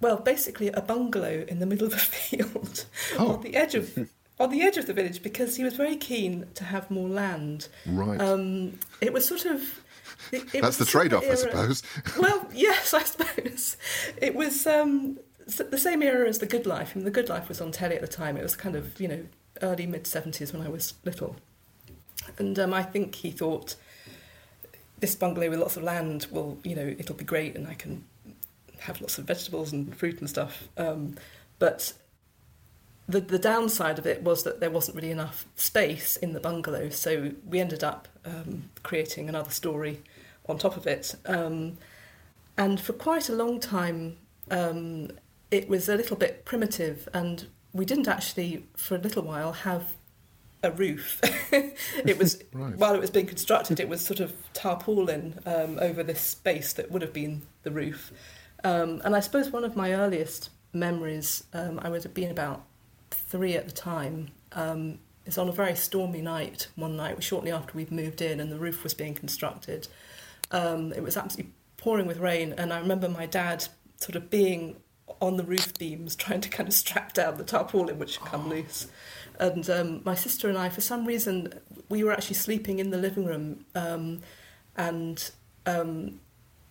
[0.00, 2.86] well, basically a bungalow in the middle of the field
[3.18, 3.34] oh.
[3.34, 4.08] on the edge of
[4.38, 7.68] on the edge of the village because he was very keen to have more land.
[7.84, 8.18] Right.
[8.18, 9.82] Um, it was sort of.
[10.32, 11.82] It, it That's the trade-off, I suppose.
[12.18, 13.76] well, yes, I suppose
[14.16, 15.18] it was um,
[15.56, 16.94] the same era as The Good Life.
[16.94, 18.36] And The Good Life was on telly at the time.
[18.36, 19.24] It was kind of you know
[19.62, 21.36] early mid seventies when I was little,
[22.38, 23.76] and um, I think he thought
[25.00, 28.04] this bungalow with lots of land will, you know, it'll be great and I can
[28.80, 30.68] have lots of vegetables and fruit and stuff.
[30.76, 31.16] Um,
[31.58, 31.94] but
[33.08, 36.90] the the downside of it was that there wasn't really enough space in the bungalow,
[36.90, 40.02] so we ended up um, creating another story
[40.48, 41.14] on top of it.
[41.26, 41.78] Um,
[42.56, 44.16] and for quite a long time,
[44.50, 45.10] um,
[45.50, 49.94] it was a little bit primitive, and we didn't actually, for a little while, have
[50.62, 51.20] a roof.
[51.52, 52.76] it was right.
[52.76, 56.90] while it was being constructed, it was sort of tarpaulin um, over this space that
[56.90, 58.12] would have been the roof.
[58.62, 62.64] Um, and I suppose one of my earliest memories, um, I would have been about
[63.10, 66.68] three at the time, um, is on a very stormy night.
[66.76, 69.88] One night, shortly after we'd moved in, and the roof was being constructed.
[70.50, 74.76] Um, it was absolutely pouring with rain, and I remember my dad sort of being
[75.20, 78.48] on the roof beams, trying to kind of strap down the tarpaulin, which had come
[78.48, 78.88] loose.
[79.38, 81.52] And um, my sister and I, for some reason,
[81.88, 83.64] we were actually sleeping in the living room.
[83.74, 84.20] Um,
[84.76, 85.30] and
[85.66, 86.20] um,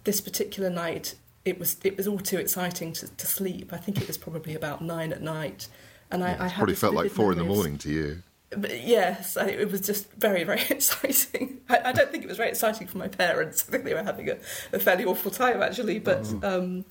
[0.03, 3.73] this particular night, it was it was all too exciting to, to sleep.
[3.73, 5.67] I think it was probably about nine at night,
[6.11, 8.23] and yeah, I, I probably felt like four in the morning to you.
[8.51, 11.61] But yes, I, it was just very, very exciting.
[11.69, 13.63] I, I, don't think it was very exciting for my parents.
[13.67, 14.37] I think they were having a,
[14.73, 15.99] a fairly awful time actually.
[15.99, 16.59] But oh.
[16.59, 16.85] um,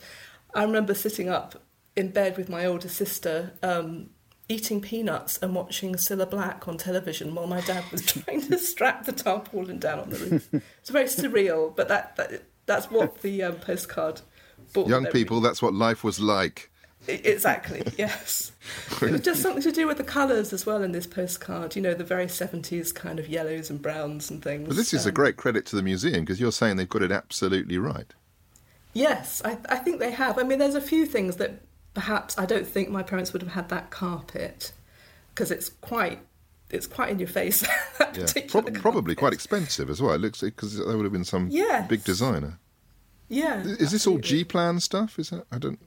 [0.54, 1.62] I remember sitting up
[1.96, 4.10] in bed with my older sister, um,
[4.48, 9.04] eating peanuts and watching Cilla Black on television while my dad was trying to strap
[9.04, 10.48] the tarpaulin down on the roof.
[10.80, 14.20] It's very surreal, but that, that that's what the um, postcard
[14.72, 14.88] brought.
[14.88, 16.70] Young people, that's what life was like.
[17.06, 18.52] Exactly, yes.
[19.02, 21.80] it was just something to do with the colours as well in this postcard, you
[21.80, 24.68] know, the very 70s kind of yellows and browns and things.
[24.68, 27.02] But this is um, a great credit to the museum because you're saying they've got
[27.02, 28.12] it absolutely right.
[28.92, 30.38] Yes, I, I think they have.
[30.38, 31.60] I mean, there's a few things that
[31.94, 34.72] perhaps I don't think my parents would have had that carpet
[35.34, 36.20] because it's quite
[36.70, 37.66] it's quite in your face.
[38.14, 38.26] yeah.
[38.48, 40.12] Pro- probably quite expensive as well.
[40.12, 41.88] It looks because there would have been some yes.
[41.88, 42.58] big designer.
[43.28, 43.60] Yeah.
[43.60, 43.86] Is absolutely.
[43.86, 45.18] this all G plan stuff?
[45.18, 45.78] Is that I don't.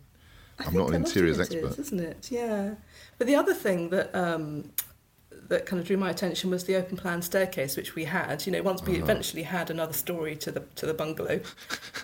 [0.60, 2.30] I I'm not an interiors expert, is, isn't it?
[2.32, 2.76] Yeah.
[3.18, 4.72] But the other thing that um,
[5.48, 8.46] that kind of drew my attention was the open plan staircase, which we had.
[8.46, 9.04] You know, once we uh-huh.
[9.04, 11.42] eventually had another story to the to the bungalow,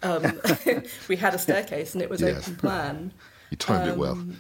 [0.04, 0.40] um,
[1.08, 2.38] we had a staircase and it was yes.
[2.44, 3.14] open plan.
[3.50, 4.12] You timed um, it well.
[4.12, 4.38] Um,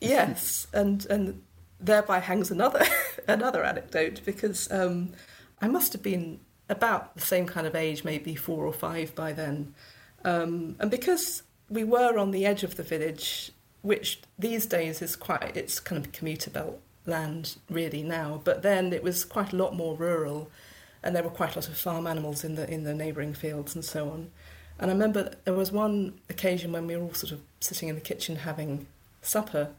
[0.00, 1.42] yes, and and
[1.80, 2.84] thereby hangs another
[3.26, 5.14] another anecdote because um,
[5.60, 9.32] I must have been about the same kind of age, maybe four or five by
[9.32, 9.74] then,
[10.24, 13.50] um, and because we were on the edge of the village,
[13.82, 18.92] which these days is quite it's kind of commuter belt land really now, but then
[18.92, 20.50] it was quite a lot more rural,
[21.02, 23.74] and there were quite a lot of farm animals in the in the neighbouring fields
[23.74, 24.30] and so on.
[24.78, 27.94] And I remember there was one occasion when we were all sort of sitting in
[27.94, 28.86] the kitchen having
[29.22, 29.70] supper,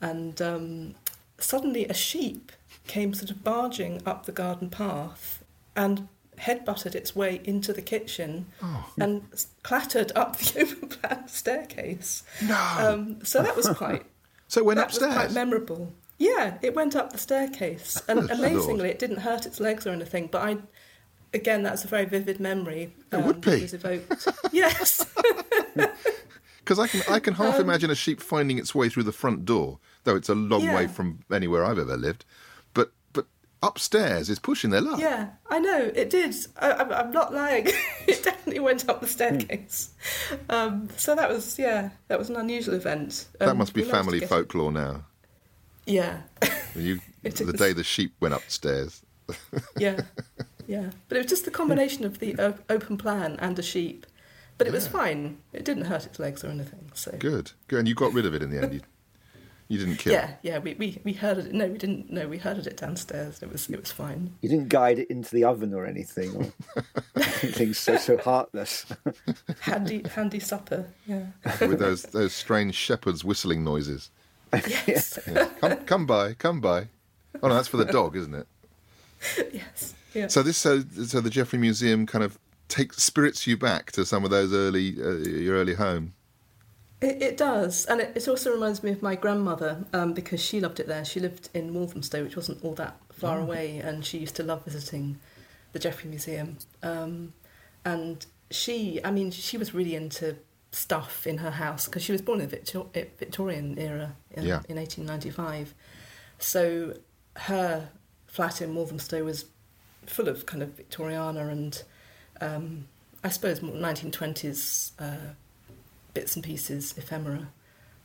[0.00, 0.94] and um,
[1.38, 2.52] suddenly a sheep
[2.86, 5.42] came sort of barging up the garden path,
[5.76, 8.92] and headbutted its way into the kitchen Oh.
[9.00, 9.22] and
[9.64, 12.22] clattered up the open plan staircase.
[12.46, 12.54] No.
[12.78, 14.04] Um, so that was quite
[14.48, 15.92] so it went that was quite memorable.
[16.18, 20.26] Yeah, it went up the staircase, and amazingly, it didn't hurt its legs or anything.
[20.30, 20.56] But I,
[21.32, 22.92] again, that's a very vivid memory.
[23.12, 23.62] um, It would that be.
[23.62, 24.28] was evoked.
[24.52, 25.06] yes,
[26.58, 29.12] Because I can, I can Um, half imagine a sheep finding its way through the
[29.12, 32.26] front door, though it's a long way from anywhere I've ever lived.
[32.74, 33.26] But but
[33.62, 35.00] upstairs is pushing their luck.
[35.00, 36.34] yeah, I know it did.
[36.58, 37.68] I, I'm, I'm not lying.
[38.06, 39.90] it definitely went up the staircase.
[40.50, 43.28] Um, so that was yeah, that was an unusual event.
[43.38, 45.04] That Um, must be we managed to family folklore now.
[45.88, 46.20] Yeah,
[46.74, 47.52] You, It the is.
[47.54, 49.02] day the sheep went upstairs.
[49.78, 50.00] yeah,
[50.66, 50.90] yeah.
[51.08, 54.06] But it was just the combination of the o- open plan and a sheep.
[54.56, 55.38] But it was fine.
[55.52, 56.90] It didn't hurt its legs or anything.
[56.94, 57.78] So Good, good.
[57.80, 58.74] And you got rid of it in the end.
[58.74, 58.80] You,
[59.68, 60.12] you didn't kill.
[60.12, 60.16] It.
[60.16, 61.52] Yeah, yeah, we, we, we herded it.
[61.54, 62.10] No, we didn't.
[62.10, 63.42] No, we herded it downstairs.
[63.42, 64.32] It was it was fine.
[64.40, 66.82] You didn't guide it into the oven or anything, or
[67.16, 68.86] anything so so heartless.
[69.60, 70.86] Handy handy supper.
[71.06, 71.26] Yeah.
[71.60, 74.10] with those those strange shepherd's whistling noises.
[74.52, 75.18] Yes.
[75.60, 76.88] Come, come by, come by.
[77.42, 78.46] Oh no, that's for the dog, isn't it?
[79.52, 79.94] yes.
[80.14, 80.28] Yeah.
[80.28, 84.24] So this, so so the Geffrye Museum kind of takes spirits you back to some
[84.24, 86.14] of those early uh, your early home.
[87.00, 90.60] It, it does, and it, it also reminds me of my grandmother um, because she
[90.60, 91.04] loved it there.
[91.04, 94.64] She lived in Walthamstow, which wasn't all that far away, and she used to love
[94.64, 95.18] visiting
[95.72, 96.58] the Geffrye Museum.
[96.82, 97.34] Um,
[97.84, 100.36] and she, I mean, she was really into
[100.70, 104.44] stuff in her house because she was born in the Victor- eh, Victorian era in,
[104.44, 104.60] Yeah.
[104.68, 105.74] in 1895.
[106.38, 106.94] So
[107.36, 107.88] her
[108.26, 109.46] flat in Walthamstow was
[110.06, 111.82] full of kind of Victoriana and
[112.40, 112.86] um,
[113.24, 115.32] I suppose 1920s uh,
[116.14, 117.48] bits and pieces, ephemera.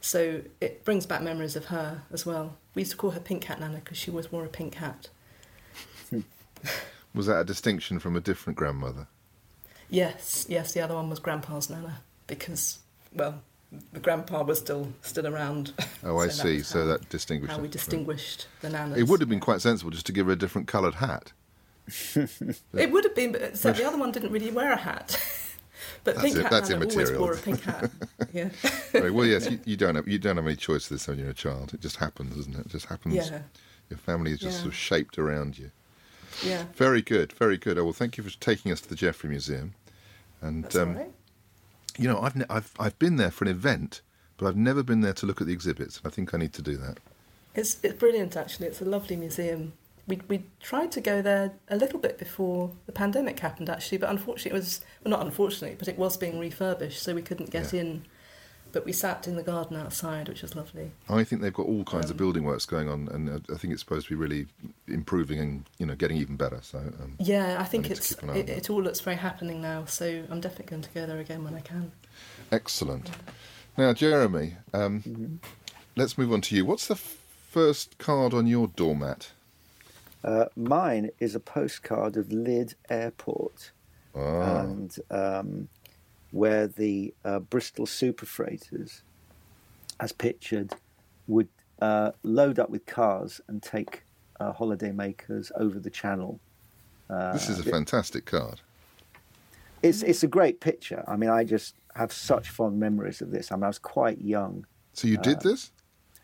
[0.01, 2.57] So it brings back memories of her as well.
[2.75, 5.09] We used to call her Pink Hat Nana because she always wore a pink hat.
[7.13, 9.07] Was that a distinction from a different grandmother?
[9.89, 12.79] Yes, yes, the other one was Grandpa's Nana because,
[13.13, 13.41] well,
[13.91, 15.73] the grandpa was still still around.
[16.03, 16.57] Oh, I see.
[16.57, 17.53] was So that distinguished.
[17.53, 18.97] how we distinguished the nanas.
[18.97, 21.31] It would have been quite sensible just to give her a different coloured hat.
[22.15, 25.19] It would have been, but so the other one didn't really wear a hat.
[26.03, 27.21] but That's Pink it- Hat that's Nana always immaterial.
[27.21, 27.91] wore a pink hat.
[28.33, 28.49] Yeah,
[28.93, 31.19] Right, well, yes, you, you don't have you don't have any choice of this when
[31.19, 31.73] you're a child.
[31.73, 32.59] It just happens, doesn't it?
[32.61, 33.15] It just happens.
[33.15, 33.41] yeah,
[33.89, 34.61] Your family is just Yeah.
[34.61, 35.71] sort of shaped around you.
[36.43, 36.65] yeah.
[36.75, 37.77] Very good, very good.
[37.77, 39.73] Oh, well, thank you for taking us to the Geffrye Museum.
[40.41, 41.11] And That's um, right.
[41.97, 44.01] You know, I've, ne- I've I've been there for an event,
[44.37, 45.97] but I've never been there to look at the exhibits.
[45.97, 46.97] And I think I need to do that.
[47.55, 48.67] It's it's brilliant actually.
[48.67, 49.73] It's a lovely museum.
[50.07, 54.09] We we tried to go there a little bit before the pandemic happened actually, but
[54.09, 57.71] unfortunately it was well not unfortunately, but it was being refurbished, so we couldn't get
[57.73, 57.81] Yeah.
[57.81, 58.05] in.
[58.73, 60.91] But we sat in the garden outside, which was lovely.
[61.07, 63.57] I think they've got all kinds of Um, building works going on, and uh, I
[63.57, 64.47] think it's supposed to be really
[64.87, 66.59] improving and you know getting even better.
[66.63, 68.81] So um, Yeah, I think need to it's keep an eye on it, it all
[68.83, 69.85] looks very happening now.
[69.85, 71.91] So I'm definitely going to go there again when I can.
[72.51, 73.11] excellent.
[73.77, 75.39] Now, Jeremy, um,
[75.95, 76.65] let's move on to you.
[76.65, 77.17] What's the f-
[77.49, 79.31] first card on your doormat?
[80.23, 83.71] Uh, mine is a postcard of Lydd Airport,
[84.15, 85.67] Ah, and um,
[86.33, 89.03] where the uh, Bristol super freighters,
[89.99, 90.73] as pictured,
[91.27, 91.47] would
[91.79, 94.03] uh, load up with cars and take
[94.39, 96.39] uh, holidaymakers over the channel.
[97.07, 98.61] Uh, this is a fantastic card.
[99.83, 101.03] It's it's a great picture.
[101.07, 103.51] I mean, I just have such fond memories of this.
[103.51, 104.65] I mean, I was quite young.
[104.93, 105.71] So you Uh, did this?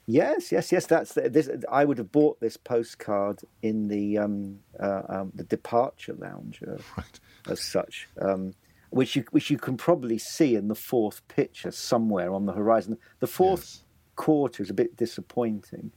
[0.07, 0.87] Yes, yes, yes.
[0.87, 1.49] That's the, this.
[1.71, 6.77] I would have bought this postcard in the um, uh, um, the departure lounge uh,
[6.97, 7.19] Right.
[7.47, 8.55] as such, um,
[8.89, 12.97] which you which you can probably see in the fourth picture somewhere on the horizon.
[13.19, 13.84] The fourth Yes.
[14.15, 15.91] quarter is a bit disappointing.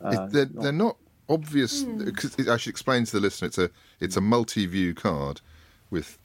[0.00, 0.96] Uh, It- they're, not- they're not
[1.28, 1.84] obvious.
[2.16, 3.46] Cause I should explain to the listener.
[3.48, 5.40] It's a it's a multi-view card
[5.90, 6.18] with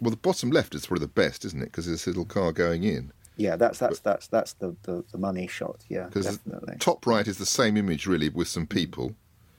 [0.00, 1.66] well, the bottom left is probably the best, isn't it?
[1.66, 3.12] Because there's a little car going in.
[3.36, 5.84] yeah, that's that's that's that's the, the, the money shot.
[5.88, 6.76] Yeah, Because definitely.
[6.78, 9.14] top right is the same image really with some people,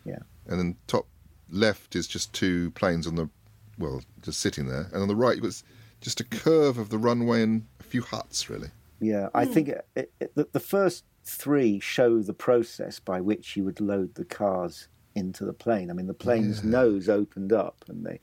[0.06, 1.08] Yeah, and then top
[1.52, 3.30] left is just two planes on the
[3.78, 5.64] well, just sitting there, and on the right was
[6.02, 8.70] just a curve of the runway and a few huts really.
[9.00, 9.30] yeah.
[9.34, 13.80] I think it, it, the, the first three show the process by which you would
[13.80, 15.90] load the cars into the plane.
[15.90, 18.20] I mean, the plane's nose opened up, and they,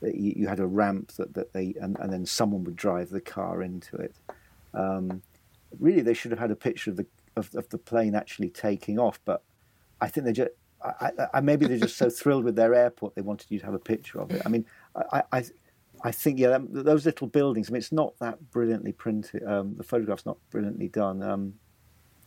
[0.00, 3.10] they you, you had a ramp that, that they and, and then someone would drive
[3.10, 4.14] the car into it.
[4.72, 5.22] Um,
[5.78, 7.06] really, they should have had a picture of the
[7.36, 9.42] of, of the plane actually taking off, but
[10.00, 10.50] I think they just.
[10.82, 13.64] I, I, I, maybe they're just so thrilled with their airport they wanted you to
[13.64, 14.42] have a picture of it.
[14.44, 15.44] I mean, I, I,
[16.04, 17.68] I think yeah, that- those little buildings.
[17.68, 19.42] I mean, it's not that brilliantly printed.
[19.42, 21.22] Um, the photograph's not brilliantly done.
[21.22, 21.54] Um,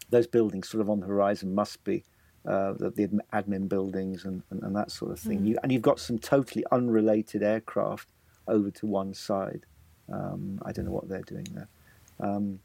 [0.09, 2.03] those buildings sort of on the horizon must be
[2.45, 5.45] uh, the, the admin buildings and, and, and that sort of thing.
[5.45, 8.09] You, and you've got some totally unrelated aircraft
[8.47, 9.65] over to one side.
[10.11, 11.67] Um, I don't know what they're doing there.
[12.19, 12.59] Um,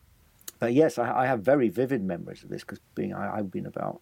[0.60, 3.66] but yes, I, I, have very vivid memories of this because being I, have been
[3.66, 4.00] about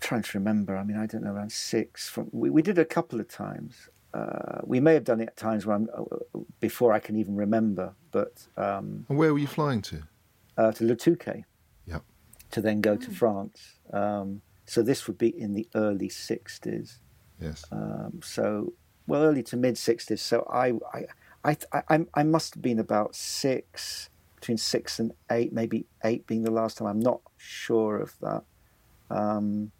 [0.00, 0.76] trying to remember.
[0.76, 2.08] I mean, I don't know, around six.
[2.08, 3.88] From we, we did a couple of times.
[4.14, 7.34] Uh, we may have done it at times where I'm, uh, before I can even
[7.34, 7.94] remember.
[8.12, 10.02] But um, and where were you flying to?
[10.56, 11.44] Uh, to Le Touquet.
[11.86, 12.02] Yep.
[12.52, 13.80] To then go to France.
[13.92, 16.98] Um, so this would be in the early '60s.
[17.40, 17.64] Yes.
[17.72, 18.72] Um, so
[19.08, 20.20] well, early to mid '60s.
[20.20, 25.52] So I, I, I, I, I must have been about six, between six and eight,
[25.52, 26.86] maybe eight being the last time.
[26.86, 28.44] I'm not sure of that.
[29.10, 29.72] Um,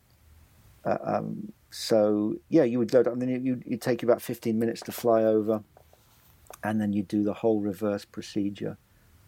[0.85, 4.23] uh, um, so yeah, you would load up, and then you you take you about
[4.23, 5.65] 15 minutes to fly over,
[6.63, 8.79] and then you'd do the whole reverse procedure.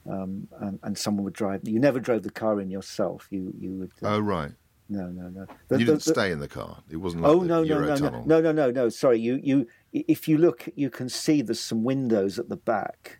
[0.09, 1.63] Um, and, and, someone would drive.
[1.65, 3.27] You never drove the car in yourself.
[3.31, 3.91] You you would.
[4.01, 4.53] Uh, oh right.
[4.89, 5.47] No, no, no.
[5.67, 6.85] The, you didn't the, stay in the car.
[6.89, 8.25] It wasn't like oh, the no, no, no, tunnel.
[8.25, 8.89] no, no, no, no.
[8.91, 9.67] Sorry, you, you.
[9.93, 13.19] If you look, you can see there's some windows at the back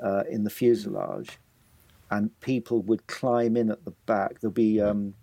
[0.00, 1.40] uh, in the fuselage,
[2.12, 4.38] and people would climb in at the back.
[4.38, 5.14] There'll be um,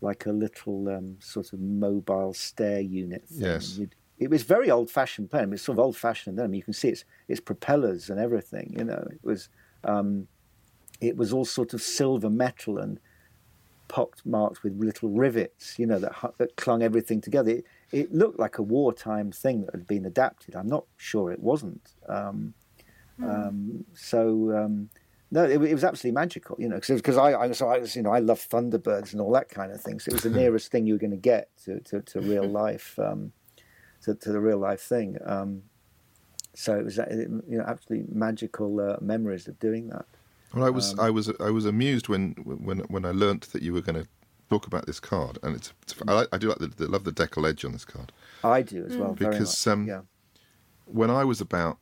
[0.00, 3.26] like a little um, sort of mobile stair unit.
[3.28, 3.46] Thing.
[3.46, 3.78] Yes.
[3.78, 5.52] You'd, it was very old-fashioned plane.
[5.52, 6.44] It's sort of old-fashioned then.
[6.44, 8.74] I mean, You can see its its propellers and everything.
[8.78, 9.48] You know, it was
[9.84, 10.28] um,
[11.00, 12.98] it was all sort of silver metal and
[13.88, 17.50] pocked marked with little rivets, you know, that, that clung everything together.
[17.50, 20.56] It, it, looked like a wartime thing that had been adapted.
[20.56, 21.94] I'm not sure it wasn't.
[22.08, 22.54] Um,
[23.20, 23.48] mm.
[23.48, 24.88] um, so um,
[25.30, 28.02] no, it, it, was absolutely magical, you know, because I, I, so I, was, you
[28.02, 29.98] know, I love Thunderbirds and all that kind of thing.
[29.98, 32.48] So it was the nearest thing you were going to get to, to, to real
[32.48, 33.32] life, um,
[34.02, 35.18] to, to, the real life thing.
[35.24, 35.62] Um,
[36.54, 40.06] so it was, you know, absolutely magical uh, memories of doing that.
[40.54, 43.62] Well, I was um, I was I was amused when when when I learnt that
[43.62, 44.08] you were going to
[44.48, 47.12] talk about this card, and it's, it's I, I, do like the, the, love the
[47.12, 48.12] deckle edge on this card.
[48.44, 50.02] I do as well because um, yeah.
[50.86, 51.78] when I was about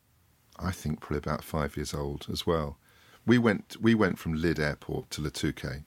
[0.59, 2.77] I think probably about five years old as well,
[3.25, 5.83] we went we went from Lydd Airport to Touquet.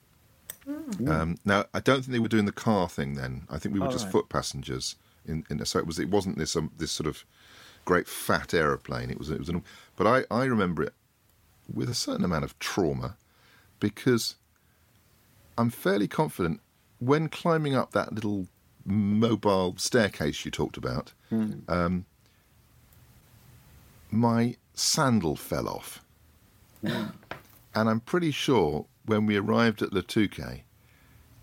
[0.67, 1.09] Mm.
[1.09, 3.47] Um, now I don't think they were doing the car thing then.
[3.49, 4.11] I think we were oh, just right.
[4.11, 4.95] foot passengers.
[5.25, 7.25] In, in so it was it wasn't this um, this sort of
[7.85, 9.09] great fat aeroplane.
[9.09, 9.63] It was it was an,
[9.95, 10.93] but I I remember it
[11.71, 13.17] with a certain amount of trauma
[13.79, 14.35] because
[15.57, 16.61] I'm fairly confident
[16.99, 18.47] when climbing up that little
[18.85, 21.69] mobile staircase you talked about, mm.
[21.69, 22.05] um,
[24.11, 26.03] my sandal fell off.
[26.81, 27.09] Yeah.
[27.75, 30.61] And I'm pretty sure when we arrived at Le Touquet,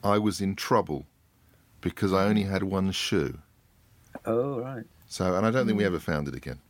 [0.03, 1.07] I was in trouble
[1.81, 3.39] because I only had one shoe.
[4.25, 4.85] Oh, right.
[5.09, 5.95] So, and I don't think we hmm.
[5.95, 6.61] ever found it again.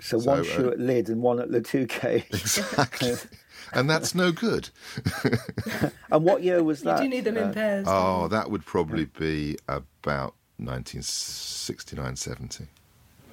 [0.00, 2.24] So, so one uh, shoe at Lydd and one at Le Touquet.
[2.30, 3.14] Exactly.
[3.72, 4.70] and that's no good.
[6.10, 7.02] and what year was that?
[7.02, 7.86] You do need them in uh, pairs.
[7.88, 12.66] Oh, that would probably be about 1969 70.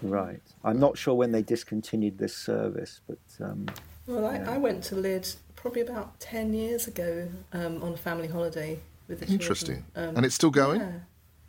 [0.01, 0.41] Right.
[0.63, 3.19] I'm not sure when they discontinued this service, but.
[3.45, 3.67] Um,
[4.11, 4.51] well, I, yeah.
[4.51, 9.21] I, went to Lydd probably about 10 years ago um, on a family holiday with
[9.21, 9.85] the Interesting.
[9.95, 10.81] Um, and it's still going?
[10.81, 10.91] Yeah.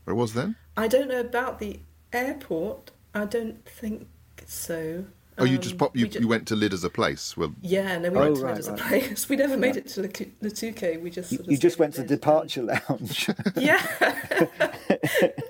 [0.06, 0.56] Or it was then?
[0.76, 1.80] I don't know about the
[2.12, 2.90] airport.
[3.14, 4.08] I don't think
[4.46, 5.04] so.
[5.38, 5.96] Oh, you just um, pop.
[5.96, 7.36] You, just, you went to Lydd as a place.
[7.36, 9.28] Well, yeah, no, we oh, went to right, Lydd as a place.
[9.28, 10.08] We never made it to the,
[10.40, 11.00] the Touquet.
[11.00, 13.30] We just you, you just went to the departure lounge.
[13.56, 13.82] yeah,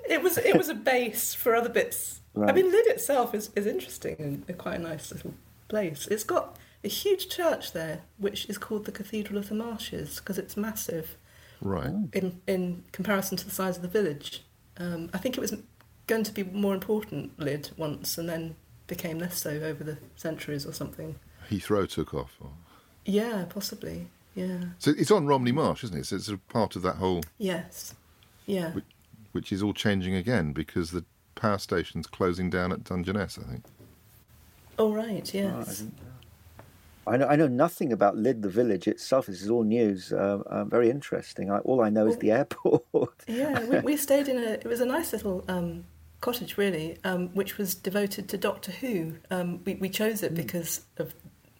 [0.09, 2.21] it was it was a base for other bits.
[2.33, 2.49] Right.
[2.49, 4.15] I mean, Lydd itself is is interesting
[4.47, 5.33] and quite a nice little
[5.67, 6.07] place.
[6.07, 10.37] It's got a huge church there, which is called the Cathedral of the Marshes because
[10.37, 11.17] it's massive.
[11.61, 11.93] Right.
[12.11, 14.43] In in comparison to the size of the village,
[14.77, 15.55] um, I think it was
[16.07, 18.55] going to be more important Lydd once, and then
[18.87, 21.15] became less so over the centuries or something.
[21.49, 22.35] Heathrow took off.
[22.41, 22.49] Or...
[23.05, 24.07] Yeah, possibly.
[24.35, 24.57] Yeah.
[24.79, 26.05] So it's on Romney Marsh, isn't it?
[26.05, 27.21] So it's a part of that whole.
[27.37, 27.95] Yes.
[28.45, 28.71] Yeah.
[28.71, 28.85] Which,
[29.31, 33.63] which is all changing again because the power station's closing down at Dungeness, I think.
[34.77, 35.83] Oh right, yes.
[35.85, 36.03] Oh,
[37.05, 39.25] I, know, I know nothing about Lydd, the village itself.
[39.27, 40.13] This is all news.
[40.13, 41.51] Uh, uh, very interesting.
[41.51, 43.23] I, all I know well, is the airport.
[43.27, 44.51] yeah, we, we, stayed in a.
[44.51, 45.85] It was a nice little um,
[46.21, 49.15] cottage, really, um, which was devoted to Doctor Who.
[49.29, 50.37] Um, we, we, chose it mm.
[50.37, 51.13] because of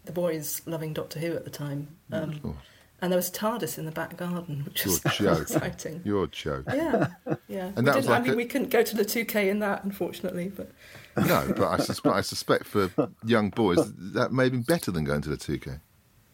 [0.05, 1.89] the boys loving Doctor Who at the time.
[2.11, 2.57] Um,
[3.01, 6.01] and there was TARDIS in the back garden, which was exciting.
[6.05, 6.63] Your joke.
[6.73, 7.07] Yeah,
[7.49, 7.71] yeah.
[7.75, 8.37] And that was like I mean, a...
[8.37, 10.71] we couldn't go to the Touquet in that, unfortunately, but.
[11.17, 12.91] No, but I suspect, I suspect for
[13.23, 15.79] young boys that may have been better than going to the Touquet.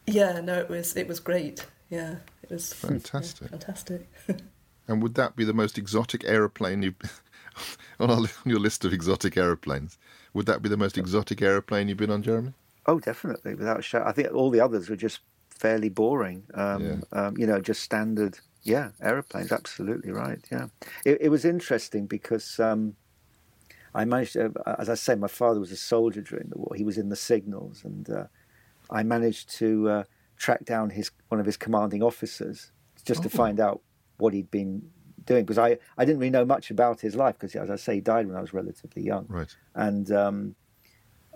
[0.06, 1.66] Yeah, no, it was it was great.
[1.90, 3.50] Yeah, it was fantastic.
[3.50, 4.08] Yeah, fantastic.
[4.88, 6.96] and would that be the most exotic aeroplane you've
[8.00, 9.98] on, our, on your list of exotic aeroplanes,
[10.34, 12.52] would that be the most exotic aeroplane you've been on, Jeremy?
[12.86, 14.06] Oh, definitely, without a shadow.
[14.06, 15.20] I think all the others were just
[15.50, 16.44] fairly boring.
[16.54, 17.26] Um, yeah.
[17.26, 19.52] um, you know, just standard, yeah, aeroplanes.
[19.52, 20.40] Absolutely right.
[20.50, 20.68] Yeah,
[21.04, 22.96] it, it was interesting because um,
[23.94, 26.74] I managed, to, as I say, my father was a soldier during the war.
[26.76, 28.24] He was in the signals, and uh,
[28.90, 30.04] I managed to uh,
[30.36, 32.72] track down his one of his commanding officers
[33.04, 33.22] just oh.
[33.24, 33.82] to find out
[34.16, 34.82] what he'd been
[35.24, 37.96] doing because I, I didn't really know much about his life because as I say
[37.96, 40.54] he died when I was relatively young right and um,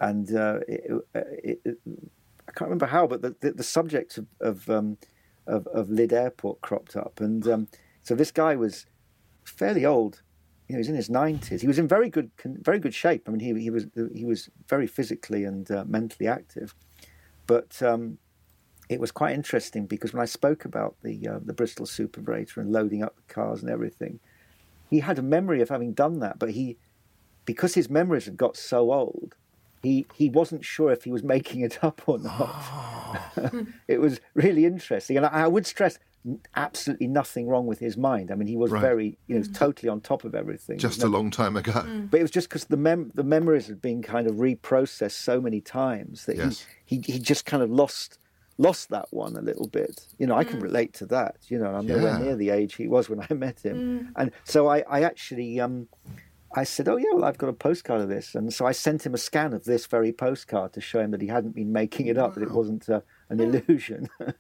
[0.00, 1.78] and uh, it, it, it,
[2.48, 4.98] I can't remember how but the, the, the subject of of, um,
[5.46, 7.68] of, of Lydd Airport cropped up and um,
[8.02, 8.86] so this guy was
[9.44, 10.22] fairly old
[10.68, 11.60] you know, he was in his nineties.
[11.60, 13.28] He was in very good, very good shape.
[13.28, 16.74] I mean, he he was he was very physically and uh, mentally active,
[17.46, 18.18] but um,
[18.88, 22.72] it was quite interesting because when I spoke about the uh, the Bristol Super and
[22.72, 24.20] loading up the cars and everything,
[24.90, 26.76] he had a memory of having done that, but he,
[27.44, 29.34] because his memories had got so old,
[29.82, 33.20] he he wasn't sure if he was making it up or not.
[33.88, 35.98] it was really interesting, and I, I, would stress
[36.56, 38.30] absolutely nothing wrong with his mind.
[38.30, 38.80] I mean, he was right.
[38.80, 39.54] very, you know, mm.
[39.54, 40.78] totally on top of everything.
[40.78, 41.72] Just a long time ago.
[41.72, 42.10] Mm.
[42.10, 45.40] But it was just because the mem- the memories had been kind of reprocessed so
[45.40, 46.66] many times that yes.
[46.84, 48.18] he, he he just kind of lost
[48.56, 50.06] lost that one a little bit.
[50.18, 50.62] You know, I can mm.
[50.62, 51.36] relate to that.
[51.48, 51.96] You know, I'm yeah.
[51.96, 54.12] nowhere near the age he was when I met him, mm.
[54.16, 55.88] and so I, I actually, um,
[56.54, 59.04] I said, "Oh yeah, well, I've got a postcard of this," and so I sent
[59.04, 62.06] him a scan of this very postcard to show him that he hadn't been making
[62.06, 62.34] it up, wow.
[62.34, 64.32] that it wasn't uh, an illusion, yeah.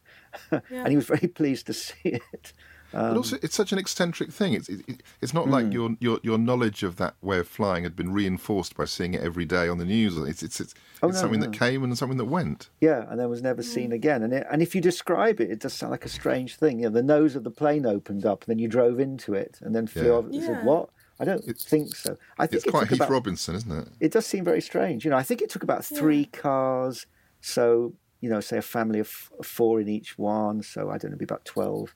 [0.70, 2.52] and he was very pleased to see it.
[2.94, 4.52] Um, but also, it's such an eccentric thing.
[4.52, 5.50] It's it, it's not mm.
[5.50, 9.14] like your, your your knowledge of that way of flying had been reinforced by seeing
[9.14, 10.16] it every day on the news.
[10.16, 11.46] It's it's it's, oh, it's no, something no.
[11.46, 12.70] that came and something that went.
[12.80, 13.94] Yeah, and then was never seen mm.
[13.94, 14.22] again.
[14.22, 16.78] And it, and if you describe it, it does sound like a strange thing.
[16.78, 19.58] You know, the nose of the plane opened up, and then you drove into it,
[19.60, 20.12] and then flew yeah.
[20.12, 20.26] off.
[20.30, 20.46] Yeah.
[20.46, 20.90] Said, what?
[21.18, 22.16] I don't it's, think so.
[22.38, 23.88] I think it's it quite Heath about, Robinson, isn't it?
[23.98, 25.04] It does seem very strange.
[25.04, 26.40] You know, I think it took about three yeah.
[26.40, 27.06] cars.
[27.40, 27.94] So
[28.24, 29.08] you know, say a family of
[29.42, 30.62] four in each one.
[30.62, 31.94] So I don't know, be about twelve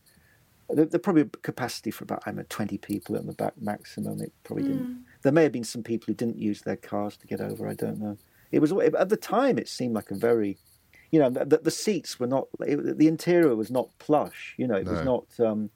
[0.71, 4.21] there, there probably capacity for about I don't know, 20 people at the back maximum.
[4.21, 4.69] It probably mm.
[4.69, 5.05] didn't.
[5.23, 7.69] There may have been some people who didn't use their cars to get over.
[7.69, 8.19] I don't know.
[8.53, 9.59] It was at the time.
[9.59, 10.59] It seemed like a very,
[11.11, 12.49] you know, the, the seats were not.
[12.61, 14.55] It, the interior was not plush.
[14.57, 14.93] You know, it no.
[14.93, 15.47] was not.
[15.47, 15.71] Um,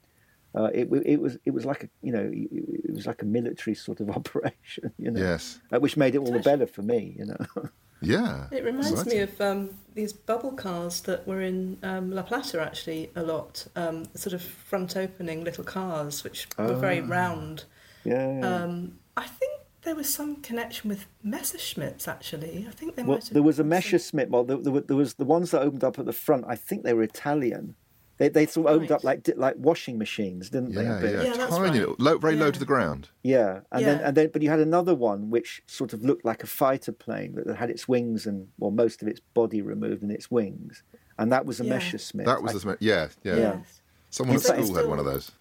[0.55, 3.75] uh, it, it was it was like a you know it was like a military
[3.75, 4.91] sort of operation.
[4.97, 7.15] You know, yes, uh, which made it all the better for me.
[7.17, 7.37] You know.
[8.03, 8.47] Yeah.
[8.51, 13.11] It reminds me of um, these bubble cars that were in um, La Plata actually
[13.15, 16.67] a lot, um, sort of front opening little cars which oh.
[16.67, 17.07] were very ah.
[17.07, 17.65] round.
[18.03, 18.39] Yeah.
[18.39, 18.55] yeah.
[18.55, 22.65] Um, I think there was some connection with Messerschmitts actually.
[22.67, 23.33] I think they well, might have.
[23.33, 24.29] There was a Messerschmitt.
[24.29, 26.45] Well, there, there, there was the ones that opened up at the front.
[26.47, 27.75] I think they were Italian.
[28.19, 28.97] They, they sort of opened right.
[28.97, 31.13] up like like washing machines, didn't yeah, they?
[31.13, 31.99] Yeah, yeah, tiny, right.
[31.99, 32.43] low, very yeah.
[32.43, 33.09] low to the ground.
[33.23, 33.87] Yeah, and yeah.
[33.87, 36.91] then and then, but you had another one which sort of looked like a fighter
[36.91, 40.83] plane that had its wings and well, most of its body removed and its wings,
[41.17, 41.73] and that was a yeah.
[41.73, 42.27] Messerschmitt.
[42.27, 43.35] That was a yeah, yeah.
[43.35, 43.81] Yes.
[44.11, 45.31] Someone at school still, had one of those.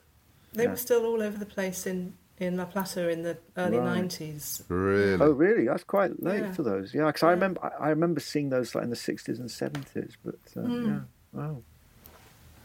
[0.54, 4.62] They were still all over the place in in La Plata in the early nineties.
[4.68, 5.20] Really?
[5.20, 5.66] Oh, really?
[5.66, 6.52] That's quite late yeah.
[6.52, 6.94] for those.
[6.94, 7.28] Yeah, because yeah.
[7.28, 10.16] I remember I remember seeing those like in the sixties and seventies.
[10.24, 10.86] But uh, mm.
[10.86, 11.00] yeah,
[11.32, 11.62] wow.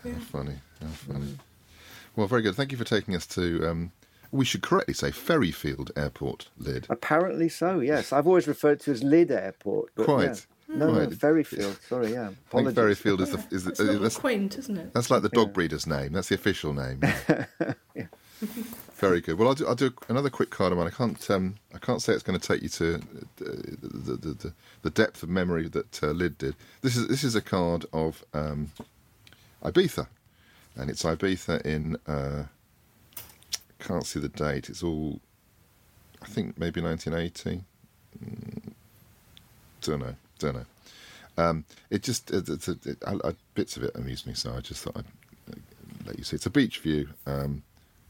[0.08, 0.14] Yeah.
[0.14, 0.56] How funny.
[0.82, 1.38] How funny.
[2.16, 2.56] Well, very good.
[2.56, 3.70] Thank you for taking us to.
[3.70, 3.92] Um,
[4.32, 6.86] we should correctly say Ferryfield Airport, Lydd.
[6.90, 7.80] Apparently so.
[7.80, 9.96] Yes, I've always referred to as Lydd Airport.
[9.96, 10.46] Quite.
[10.70, 10.78] Yeah.
[10.78, 11.82] No, no, Ferryfield.
[11.88, 12.32] Sorry, yeah.
[12.50, 12.78] Apologies.
[12.78, 14.94] I think Ferryfield is the is the, uh, that's quaint, isn't it?
[14.94, 15.54] That's like the dog yeah.
[15.54, 16.12] breeder's name.
[16.12, 17.02] That's the official name.
[17.96, 18.08] yeah.
[18.96, 19.38] Very good.
[19.38, 20.88] Well, I'll do, I'll do another quick card of mine.
[20.88, 23.00] I can't um, I can't say it's going to take you to uh,
[23.38, 24.54] the, the, the,
[24.84, 26.56] the, depth of memory that uh, Lydd did.
[26.82, 28.72] This is this is a card of um,
[29.72, 30.08] Ibiza,
[30.76, 31.98] and it's Ibiza in.
[32.08, 32.44] Uh,
[33.80, 34.70] can't see the date.
[34.70, 35.20] It's all,
[36.22, 37.64] I think maybe 1980.
[38.24, 38.74] Mm,
[39.82, 40.16] don't know.
[40.40, 40.66] Don't know.
[41.38, 44.62] Um, it just it, it, it, I, I, bits of it amused me, so I
[44.62, 45.58] just thought I'd uh,
[46.06, 46.36] let you see.
[46.36, 47.10] It's a beach view.
[47.26, 47.62] Um,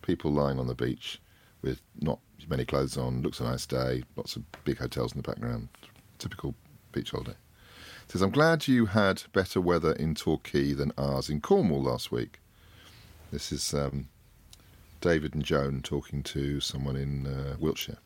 [0.01, 1.19] people lying on the beach
[1.61, 3.21] with not many clothes on.
[3.23, 4.03] Looks a nice day.
[4.15, 5.67] Lots of big hotels in the background.
[6.19, 6.55] Typical
[6.93, 7.35] beach holiday
[8.07, 12.39] says, I'm glad you had better weather in Torquay than ours in Cornwall last week.
[13.31, 14.07] This is um,
[15.01, 17.97] David and Joan talking to someone in uh, Wiltshire.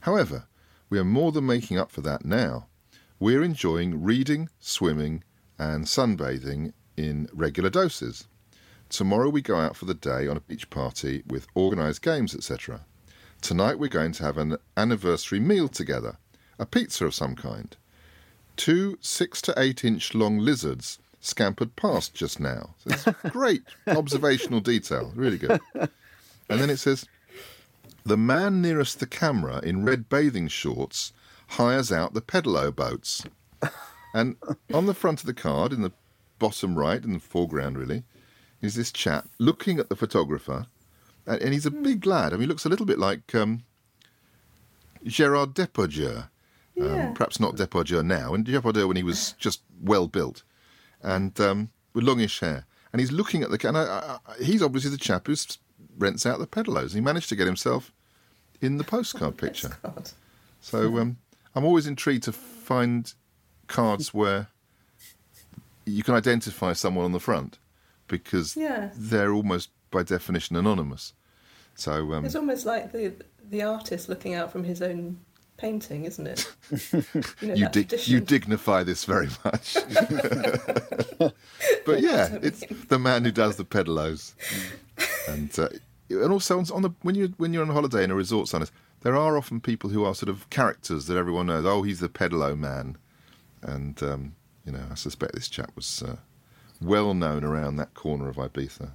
[0.00, 0.46] However,
[0.90, 2.66] we are more than making up for that now.
[3.20, 5.22] We're enjoying reading, swimming,
[5.58, 8.26] and sunbathing in regular doses.
[8.88, 12.84] Tomorrow we go out for the day on a beach party with organised games, etc.
[13.40, 16.16] Tonight we're going to have an anniversary meal together,
[16.58, 17.76] a pizza of some kind.
[18.58, 22.74] Two six to eight inch long lizards scampered past just now.
[22.78, 25.60] So it's great observational detail, really good.
[25.74, 27.06] And then it says,
[28.04, 31.12] the man nearest the camera in red bathing shorts
[31.48, 33.24] hires out the pedalo boats.
[34.14, 34.36] And
[34.72, 35.92] on the front of the card, in the
[36.38, 38.04] bottom right, in the foreground really,
[38.60, 40.66] is this chap looking at the photographer,
[41.26, 42.32] and, and he's a big lad.
[42.32, 43.62] I mean, he looks a little bit like um,
[45.04, 46.28] Gerard Depardieu.
[46.80, 50.42] Um, perhaps not Depardieu now, and Depardieu when he was just well built,
[51.02, 52.66] and um, with longish hair.
[52.92, 53.68] And he's looking at the.
[53.68, 55.34] And I, I, I- he's obviously the chap who
[55.98, 56.94] rents out the pedalos.
[56.94, 57.92] He managed to get himself
[58.60, 59.76] in the postcard picture.
[59.82, 60.10] God.
[60.60, 61.16] So um,
[61.54, 63.12] I'm always intrigued to find
[63.66, 64.48] cards where
[65.84, 67.58] you can identify someone on the front
[68.06, 68.90] because Yeah.
[68.94, 71.12] they're almost by definition anonymous.
[71.74, 73.12] So um, It's almost like the
[73.50, 75.20] the artist looking out from his own
[75.58, 76.50] painting, isn't it?
[77.42, 79.74] You know, you, dig- you dignify this very much.
[81.18, 84.34] but yeah, it's the man who does the pedalos,
[85.28, 85.68] and uh,
[86.10, 88.68] and also on the when you when you're on holiday in a resort somewhere,
[89.02, 91.64] there are often people who are sort of characters that everyone knows.
[91.64, 92.96] Oh, he's the pedalo man,
[93.62, 94.34] and um,
[94.64, 96.16] you know I suspect this chap was uh,
[96.80, 98.92] well known around that corner of Ibiza.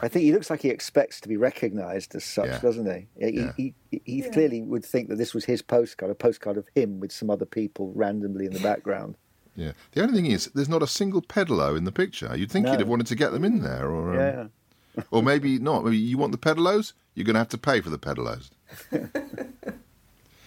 [0.00, 2.58] I think he looks like he expects to be recognised as such, Yeah.
[2.60, 3.06] doesn't he?
[3.30, 3.52] He, Yeah.
[3.56, 4.30] he, he, he Yeah.
[4.30, 7.44] clearly would think that this was his postcard, a postcard of him with some other
[7.46, 9.16] people randomly in the background.
[9.56, 9.72] Yeah.
[9.90, 12.30] The only thing is, there's not a single pedalo in the picture.
[12.36, 12.70] You'd think No.
[12.70, 14.50] he'd have wanted to get them in there, or um,
[14.96, 15.02] Yeah.
[15.10, 15.84] or maybe not.
[15.84, 18.50] Maybe you want the pedalos, you're going to have to pay for the pedalos.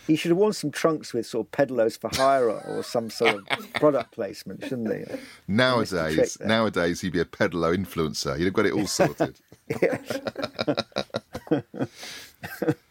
[0.07, 3.35] He should have worn some trunks with sort of pedalos for hire or some sort
[3.35, 4.99] of product placement, shouldn't he?
[4.99, 8.37] Missed the trick Nowadays, nowadays he'd be a pedalo influencer.
[8.37, 9.39] He'd have got it all sorted.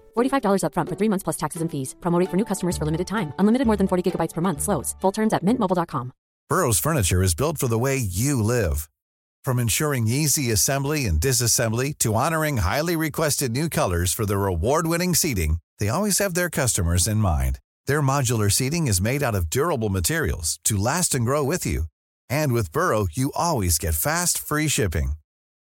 [0.15, 1.95] $45 upfront for three months plus taxes and fees.
[2.01, 3.33] Promo rate for new customers for limited time.
[3.39, 4.61] Unlimited more than 40 gigabytes per month.
[4.61, 4.95] Slows.
[5.01, 6.11] Full terms at mintmobile.com.
[6.49, 8.89] Burrow's furniture is built for the way you live.
[9.45, 15.15] From ensuring easy assembly and disassembly to honoring highly requested new colors for their award-winning
[15.15, 17.59] seating, they always have their customers in mind.
[17.87, 21.85] Their modular seating is made out of durable materials to last and grow with you.
[22.29, 25.13] And with Burrow, you always get fast, free shipping.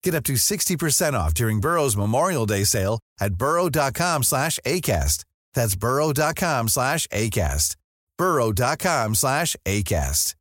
[0.04, 5.26] Get up to 60% off during Burrow's Memorial Day sale at burrow.com slash ACAST.
[5.54, 7.76] That's burrow.com slash ACAST.
[8.18, 10.36] burrow.com slash ACAST.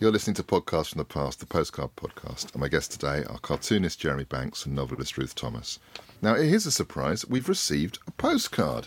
[0.00, 3.38] You're listening to Podcasts from the Past, the Postcard Podcast, and my guests today are
[3.40, 5.80] cartoonist Jeremy Banks and novelist Ruth Thomas.
[6.22, 8.86] Now, here's a surprise: we've received a postcard,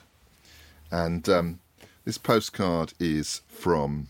[0.90, 1.60] and um,
[2.06, 4.08] this postcard is from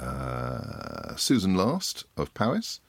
[0.00, 2.80] uh, Susan Last of Powys,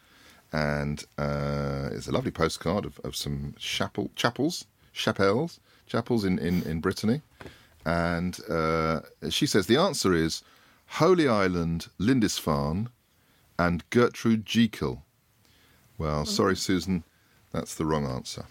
[0.52, 6.64] and uh, it's a lovely postcard of, of some chapel, chapels, chapels, chapels in, in,
[6.64, 7.22] in Brittany.
[7.86, 10.44] And uh, she says the answer is
[10.88, 12.90] Holy Island, Lindisfarne,
[13.58, 15.04] and Gertrude Jekyll.
[15.98, 17.04] Well, sorry, Susan,
[17.52, 18.46] that's the wrong answer.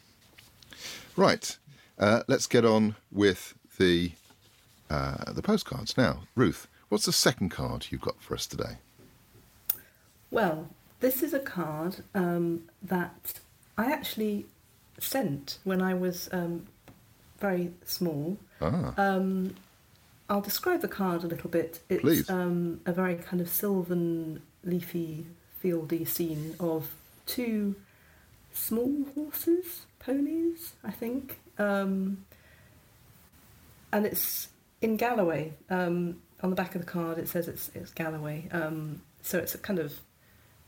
[1.16, 1.58] Right,
[1.98, 4.12] uh, let's get on with the
[4.88, 6.22] uh, the postcards now.
[6.34, 8.76] Ruth, what's the second card you've got for us today?
[10.30, 10.68] Well,
[11.01, 13.41] this is a card um, that
[13.78, 14.47] I actually
[14.99, 16.66] sent when I was um,
[17.38, 18.36] very small.
[18.61, 19.55] Ah, Um,
[20.28, 21.80] I'll describe the card a little bit.
[21.88, 22.30] It's Please.
[22.30, 25.26] Um, a very kind of sylvan, leafy,
[25.62, 26.93] fieldy scene of
[27.26, 27.74] two
[28.53, 31.41] small horses, ponies, I think.
[31.59, 32.24] Um,
[33.93, 34.49] and it's
[34.80, 35.55] in Galloway.
[35.68, 38.49] Um, on the back of the card, it says it's it's Galloway.
[38.53, 40.01] Um, so it's a kind of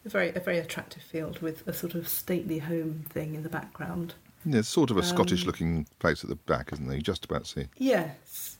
[0.04, 3.48] a very a very attractive field with a sort of stately home thing in the
[3.48, 4.14] background.
[4.44, 6.96] Yeah, it's sort of a Um, Scottish-looking place at the back, isn't it?
[6.96, 7.68] You just about see.
[7.78, 8.58] Yes.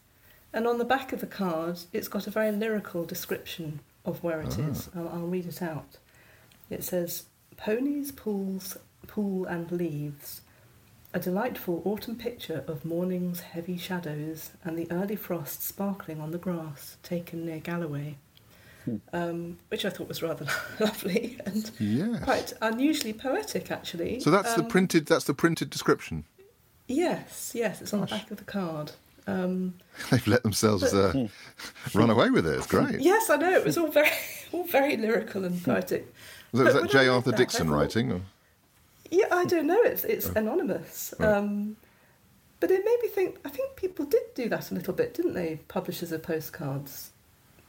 [0.52, 4.40] And on the back of the card, it's got a very lyrical description of where
[4.42, 4.68] it Ah.
[4.70, 4.88] is.
[4.94, 5.96] I'll, I'll read it out.
[6.70, 7.24] It says,
[7.56, 8.76] Ponies, pools,
[9.08, 10.42] pool and leaves.
[11.14, 16.38] A delightful autumn picture of morning's heavy shadows and the early frost sparkling on the
[16.38, 18.16] grass, taken near Galloway.
[19.12, 20.44] Um, which I thought was rather
[20.80, 22.24] lovely and Yes.
[22.24, 24.18] quite unusually poetic, actually.
[24.20, 25.06] So that's the Um, printed.
[25.06, 26.24] That's the printed description.
[26.88, 28.92] Yes, yes, it's on the back of the card.
[29.28, 29.74] Um,
[30.10, 31.28] They've let themselves uh,
[31.94, 32.56] run away with it.
[32.56, 32.98] It's great.
[33.00, 34.10] yes, I know it was all very,
[34.52, 36.12] all very lyrical and poetic.
[36.50, 36.98] Was that, was that when I J.
[36.98, 38.12] read Arthur that, Dixon thought- writing?
[38.12, 38.20] Or?
[39.12, 39.80] Yeah, I don't know.
[39.82, 41.12] It's it's anonymous.
[41.18, 41.28] Right.
[41.28, 41.76] Um,
[42.60, 43.36] but it made me think.
[43.44, 45.60] I think people did do that a little bit, didn't they?
[45.68, 47.10] Publishers of postcards,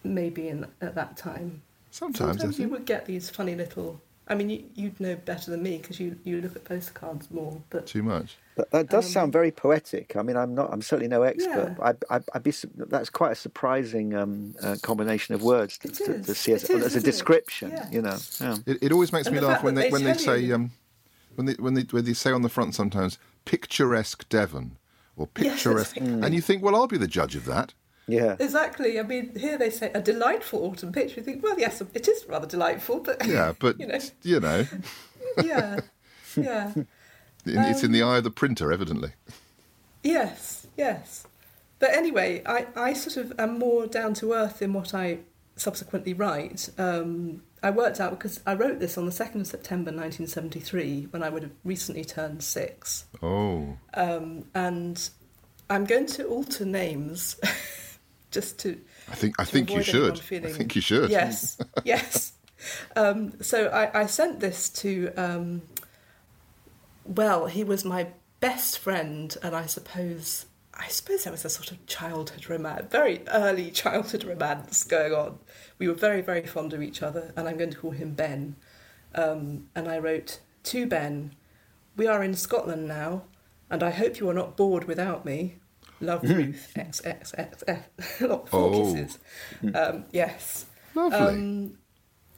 [0.03, 1.61] maybe in at that time.
[1.91, 3.99] Sometimes, Sometimes you would get these funny little.
[4.25, 7.61] I mean, you, you'd know better than me because you, you look at postcards more.
[7.69, 8.37] But Too much.
[8.55, 10.15] That, that does sound very poetic.
[10.15, 10.71] I mean, I'm not.
[10.71, 11.75] I'm certainly no expert.
[11.77, 11.91] Yeah.
[12.09, 12.53] I, I, I'd be.
[12.75, 16.77] That's quite a surprising um, uh, combination of words to, to, to see as, It
[16.77, 17.71] is, as a description.
[17.71, 17.89] Yeah.
[17.91, 18.17] You know.
[18.39, 18.55] Yeah.
[18.65, 20.71] It, it always makes And me laugh when they they when they say you- um,
[21.35, 24.77] when they when they when they say on the front sometimes picturesque Devon
[25.15, 26.25] or Yes, picturesque, exactly.
[26.25, 27.73] and you think, well, I'll be the judge of that.
[28.07, 28.35] Yeah.
[28.39, 28.99] exactly.
[28.99, 31.19] I mean, here they say a delightful autumn picture.
[31.21, 34.65] You think, well, yes, it is rather delightful, but Yeah, but you know, you know,
[35.43, 35.79] yeah,
[36.35, 36.73] yeah.
[37.45, 39.13] it's in Um, the eye of the printer, evidently.
[40.03, 41.25] Yes, yes.
[41.79, 45.19] But anyway, I, I sort of am more down to earth in what I
[45.55, 46.69] subsequently write.
[46.77, 51.23] Um, I worked out because I wrote this on the 2nd of September 1973 when
[51.23, 53.05] I would have recently turned six.
[53.21, 55.09] Oh, Um, and
[55.69, 57.39] I'm going to alter names
[58.31, 58.79] just to.
[59.09, 60.19] I think I think you should.
[60.19, 61.09] I think you should.
[61.09, 62.33] Yes, yes.
[62.95, 65.13] Um, so I, I sent this to.
[65.15, 65.61] Um,
[67.05, 68.07] well, he was my
[68.39, 70.45] best friend, and I suppose
[70.75, 75.39] I suppose there was a sort of childhood romance, very early childhood romance going on.
[75.77, 78.55] We were very very fond of each other, and I'm going to call him Ben.
[79.15, 81.35] Um, and I wrote to Ben,
[81.95, 83.23] "We are in Scotland now,
[83.69, 85.57] and I hope you are not bored without me."
[86.01, 87.83] Love Ruth XXXF.
[88.27, 88.93] Lot four Oh.
[88.93, 89.19] kisses.
[89.73, 90.65] Um, yes.
[90.95, 91.17] Lovely.
[91.17, 91.77] Um,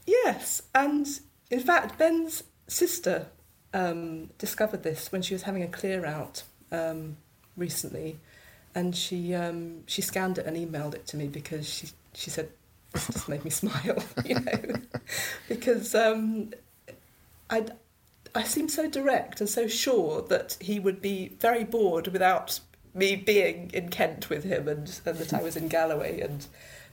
[0.06, 1.08] yes, and
[1.50, 3.28] in fact, Ben's sister
[3.74, 7.18] um, discovered this when she was having a clear out um,
[7.58, 8.20] recently,
[8.76, 12.50] and she um, she scanned it and emailed it to me because she she said
[12.92, 14.76] this just made me smile, you know,
[15.48, 16.52] because um,
[17.50, 17.66] I
[18.36, 22.60] I seemed so direct and so sure that he would be very bored without
[22.94, 26.46] me being in Kent with him and, and that I was in Galloway and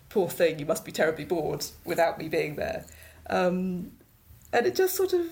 [0.08, 2.84] poor thing, you must be terribly bored without me being there.
[3.30, 3.92] Um,
[4.52, 5.26] and it just sort of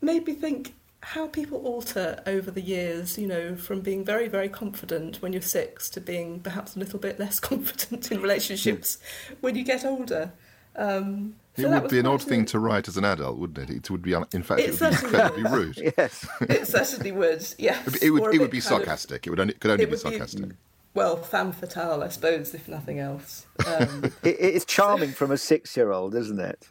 [0.00, 4.48] made me think how people alter over the years, you know, from being very, very
[4.48, 8.98] confident when you're six to being perhaps a little bit less confident in relationships
[9.40, 10.32] when you get older.
[10.76, 13.58] Um, It so that would be an odd thing to write as an adult, wouldn't
[13.58, 13.74] it?
[13.74, 15.94] It would be, in fact, It it, would be certainly incredibly rude.
[15.98, 16.28] Yes.
[16.42, 17.96] It certainly would, yes.
[18.02, 19.26] It would, Or a it would be kind of- sarcastic.
[19.26, 20.50] it would only, could only it be would sarcastic.
[20.94, 23.46] well, femme fatale, I suppose, if nothing else.
[23.66, 26.68] Um, It, it's charming from a six-year-old, isn't it?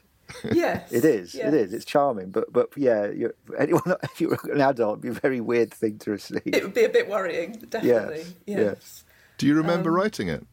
[0.53, 0.91] Yes.
[0.91, 1.33] It is.
[1.35, 1.47] yes.
[1.47, 1.73] It is.
[1.73, 2.31] It's charming.
[2.31, 5.73] But but yeah, you're, anyone if you were an adult, it'd be a very weird
[5.73, 6.41] thing to receive.
[6.45, 8.17] It would be a bit worrying, definitely.
[8.19, 8.59] Yes, Yes.
[8.59, 9.03] yes.
[9.37, 10.45] Do you Um, remember writing it?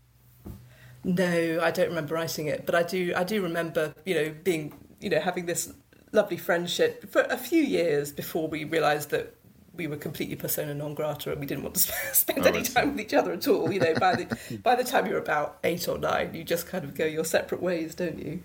[1.05, 3.13] No, I don't remember writing it, but I do.
[3.15, 5.73] I do remember, you know, being, you know, having this
[6.13, 9.35] lovely friendship for a few years before we realised that
[9.77, 12.93] we were completely persona non grata and we didn't want to spend Oh, any time
[12.93, 13.71] with each other at all.
[13.71, 16.85] You know, by the by the time you're about eight or nine, you just kind
[16.85, 18.43] of go your separate ways, don't you?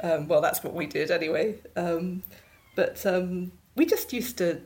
[0.00, 1.56] Um, well, that's what we did anyway.
[1.76, 2.22] Um,
[2.74, 4.60] but um, we just used to.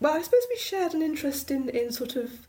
[0.00, 2.46] Well, I suppose we shared an interest in in sort of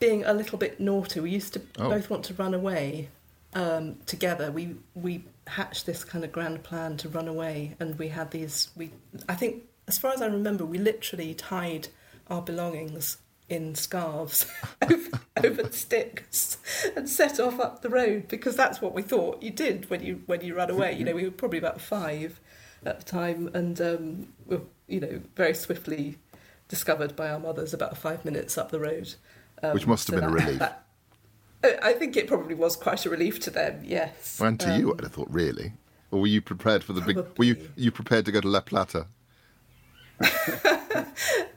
[0.00, 1.20] being a little bit naughty.
[1.20, 1.90] We used to Oh.
[1.90, 3.08] both want to run away
[3.54, 4.50] um, together.
[4.50, 8.68] We we hatched this kind of grand plan to run away, and we had these.
[8.76, 8.90] We
[9.28, 11.88] I think, as far as I remember, we literally tied
[12.28, 13.16] our belongings
[13.48, 14.46] in scarves
[14.82, 16.58] over, over sticks
[16.96, 20.22] and set off up the road because that's what we thought you did when you
[20.26, 20.92] when you ran away.
[20.94, 22.40] You know, we were probably about five
[22.84, 26.18] at the time, and um, were you know very swiftly
[26.68, 29.14] discovered by our mothers about five minutes up the road.
[29.62, 30.58] Um, Which must have so been a relief.
[30.58, 30.84] that-
[31.64, 33.80] Uh, I think it probably was quite a relief to them.
[33.84, 35.72] Yes, And to you, Um, I'd have thought, really?
[36.12, 37.16] Or were you prepared for the big?
[37.36, 39.06] Were you you prepared to go to La Plata?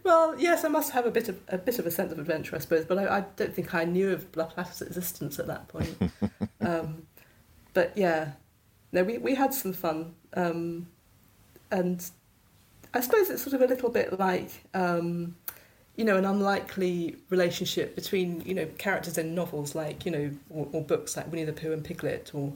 [0.03, 2.55] Well, yes, I must have a bit of a bit of a sense of adventure,
[2.55, 2.83] I suppose.
[2.83, 5.95] But I, I don't think I knew of La Plata's existence at that point.
[6.61, 7.03] um,
[7.73, 8.31] but yeah,
[8.91, 10.87] no, we we had some fun, um,
[11.71, 12.03] and
[12.93, 15.35] I suppose it's sort of a little bit like um,
[15.95, 20.67] you know, an unlikely relationship between, you know, characters in novels like, you know, or,
[20.71, 22.53] or books like Winnie the Pooh and Piglet or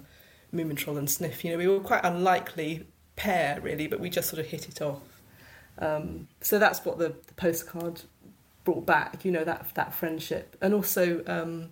[0.54, 1.46] Moomin Troll and Sniff.
[1.46, 4.82] You know, we were quite unlikely pair, really, but we just sort of hit it
[4.82, 5.15] off.
[5.80, 8.02] Um, so that's what the, the, postcard
[8.64, 10.56] brought back, you know, that, that friendship.
[10.62, 11.72] And also um,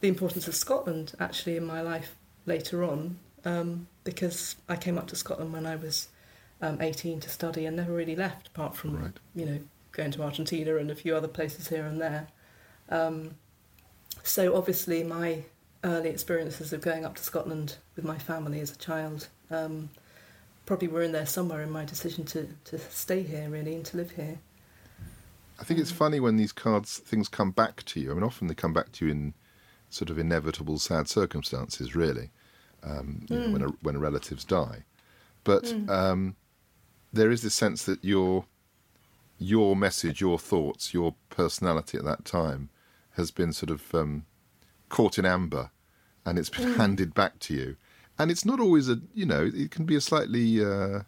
[0.00, 2.16] the importance of Scotland, actually, in my life
[2.46, 6.08] later on, um, because I came up to Scotland when I was
[6.60, 9.12] um, 18 to study and never really left, apart from, right.
[9.34, 9.58] you know,
[9.90, 12.28] going to Argentina and a few other places here and there.
[12.88, 13.34] Um,
[14.22, 15.42] so obviously, my
[15.84, 19.90] early experiences of going up to Scotland with my family as a child um,
[20.72, 23.94] probably were in there somewhere in my decision to, to stay here, really, and to
[23.94, 24.38] live here.
[25.60, 28.10] I think it's funny when these cards, things come back to you.
[28.10, 29.34] I mean, often they come back to you in
[29.90, 32.30] sort of inevitable, sad circumstances, really,
[32.82, 33.30] um, mm.
[33.30, 34.84] know, when, a, when relatives die.
[35.44, 35.90] But mm.
[35.90, 36.36] um,
[37.12, 38.46] there is this sense that your
[39.38, 42.70] your message, your thoughts, your personality at that time
[43.16, 44.24] has been sort of um,
[44.88, 45.70] caught in amber,
[46.24, 46.76] and it's been mm.
[46.76, 47.76] handed back to you.
[48.18, 51.00] And it's not always a you know it can be a slightly uh,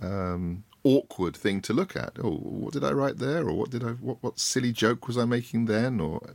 [0.00, 2.12] um, awkward thing to look at.
[2.22, 5.18] Oh, what did I write there, or what did I what what silly joke was
[5.18, 6.34] I making then, or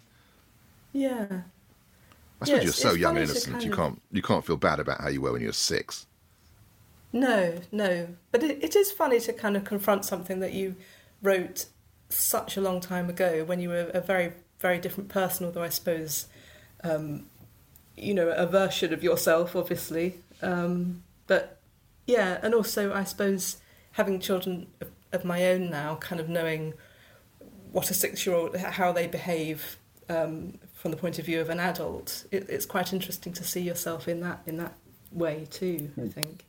[0.92, 1.28] yeah.
[2.42, 3.64] I suppose yeah, you're so young and innocent.
[3.64, 6.06] You can't you can't feel bad about how you were when you were six.
[7.14, 8.08] No, no.
[8.32, 10.76] But it, it is funny to kind of confront something that you
[11.22, 11.68] wrote
[12.10, 15.70] such a long time ago when you were a very, very different person, although I
[15.70, 16.28] suppose,
[16.84, 17.28] um,
[17.98, 20.16] you know, a version of yourself, obviously.
[20.42, 21.60] Um, but
[22.06, 23.58] yeah, and also I suppose
[23.94, 26.74] having children of, of my own now, kind of knowing
[27.72, 29.78] what a six year old, how they behave
[30.10, 33.62] um, from the point of view of an adult, it, it's quite interesting to see
[33.62, 34.74] yourself in that in that
[35.12, 35.92] way too.
[36.02, 36.46] I think.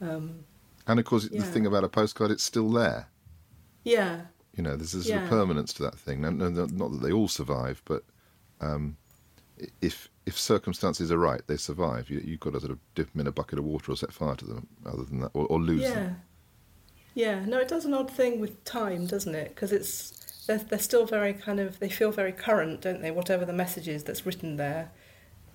[0.00, 0.44] Um,
[0.86, 1.40] and of course, yeah.
[1.40, 3.08] the thing about a postcard, it's still there.
[3.84, 4.22] Yeah.
[4.56, 5.26] You know, there's, there's yeah.
[5.26, 6.20] a permanence to that thing.
[6.20, 8.02] No, no, not that they all survive, but
[8.60, 8.96] um,
[9.80, 12.10] if if circumstances are right, they survive.
[12.10, 14.12] You, have got to sort of dip them in a bucket of water or set
[14.12, 14.66] fire to them.
[14.86, 15.94] Other than that, or, or lose yeah.
[15.94, 16.22] them.
[17.14, 17.44] Yeah.
[17.44, 19.48] No, it does an odd thing with time, doesn't it?
[19.54, 23.10] Because it's they're, they're still very kind of they feel very current, don't they?
[23.10, 24.90] Whatever the message is that's written there,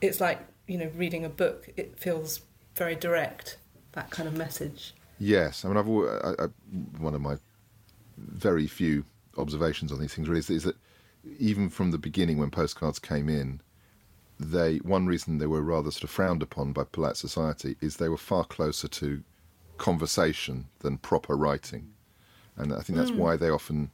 [0.02, 1.70] it's like you know reading a book.
[1.78, 2.42] It feels
[2.76, 3.58] very direct
[3.94, 4.94] that kind of message.
[5.18, 6.48] Yes, I mean, I've always, I, I,
[7.00, 7.38] one of my
[8.18, 9.06] very few
[9.38, 10.76] observations on these things really is, is, that
[11.40, 13.62] even from the beginning, when postcards came in,
[14.40, 18.10] they one reason they were rather sort of frowned upon by polite society is they
[18.10, 19.24] were far closer to
[19.78, 21.94] conversation than proper writing,
[22.58, 23.18] and I think that's mm.
[23.18, 23.92] why they often,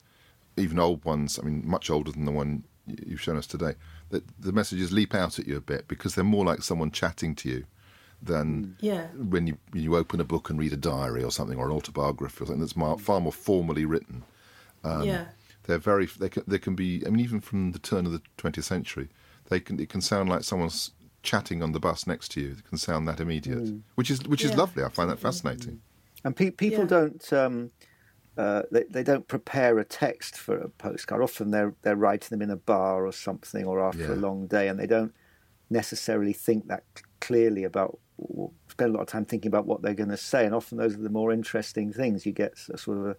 [0.58, 3.76] even old ones, I mean, much older than the one you've shown us today,
[4.10, 7.36] that the messages leap out at you a bit because they're more like someone chatting
[7.36, 7.66] to you
[8.22, 8.76] than mm.
[8.80, 9.08] yeah.
[9.16, 12.44] when you you open a book and read a diary or something or an autobiography
[12.44, 14.24] or something that's far more formally written.
[14.84, 15.26] Um, yeah,
[15.64, 17.04] they're very they can they can be.
[17.06, 19.10] I mean, even from the turn of the 20th century,
[19.52, 20.92] they can it can sound like someone's
[21.22, 22.56] chatting on the bus next to you.
[22.58, 23.82] It can sound that immediate, mm.
[23.94, 24.50] which is which yeah.
[24.50, 24.84] is lovely.
[24.84, 25.82] I find that fascinating.
[26.24, 26.98] And pe- people yeah.
[26.98, 27.34] don't.
[27.34, 27.72] Um,
[28.38, 31.22] uh, they, they don't prepare a text for a postcard.
[31.22, 34.14] Often they're they're writing them in a bar or something, or after yeah.
[34.14, 35.14] a long day, and they don't
[35.70, 36.84] necessarily think that
[37.20, 38.00] clearly about
[38.70, 40.96] spend a lot of time thinking about what they're going to say, and often those
[40.96, 42.26] are the more interesting things.
[42.26, 43.16] You get a sort of a, a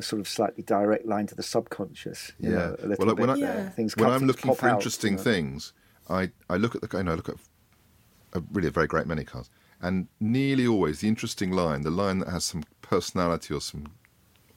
[0.00, 2.32] sort of slightly direct line to the subconscious.
[2.38, 2.50] yeah.
[2.50, 3.68] Know, a little well, when, bit, I, yeah.
[3.70, 5.22] things when I'm looking for out, interesting you know.
[5.22, 5.72] things,
[6.08, 7.36] I, I look at the you know I look at
[8.34, 12.18] a, really a very great many cards, and nearly always the interesting line, the line
[12.20, 13.86] that has some personality or some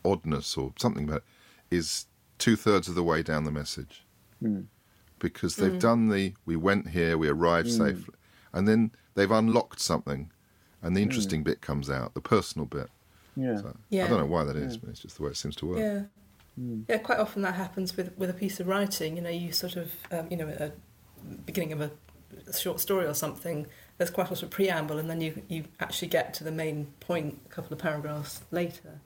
[0.05, 1.23] oddness or something about it,
[1.75, 2.05] is
[2.37, 4.05] two thirds of the way down the message.
[4.43, 4.65] Mm.
[5.19, 5.79] Because they've mm.
[5.81, 7.77] done the, we went here, we arrived mm.
[7.77, 8.15] safely
[8.53, 10.31] and then they've unlocked something,
[10.81, 11.45] and the interesting mm.
[11.45, 12.89] bit comes out, the personal bit.
[13.39, 13.57] Yeah.
[13.57, 14.05] So, yeah.
[14.05, 14.79] I don't know why that is, yeah.
[14.81, 15.79] but it's just the way it seems to work.
[15.79, 16.01] Yeah.
[16.59, 16.85] Mm.
[16.89, 19.15] Yeah, quite often that happens with, with a piece of writing.
[19.15, 20.71] You know, you sort of, um, you know, at the
[21.45, 21.91] beginning of a,
[22.47, 23.65] a short story or something,
[23.97, 26.87] there's quite a lot of preamble, and then you, you actually get to the main
[26.99, 28.99] point a couple of paragraphs later.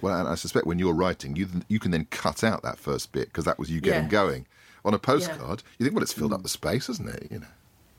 [0.00, 3.12] Well, and I suspect when you're writing, you you can then cut out that first
[3.12, 4.10] bit because that was you getting yeah.
[4.10, 4.46] going.
[4.84, 5.70] On a postcard, yeah.
[5.78, 6.34] you think, well, it's filled mm.
[6.34, 7.28] up the space, hasn't it?
[7.30, 7.46] You know.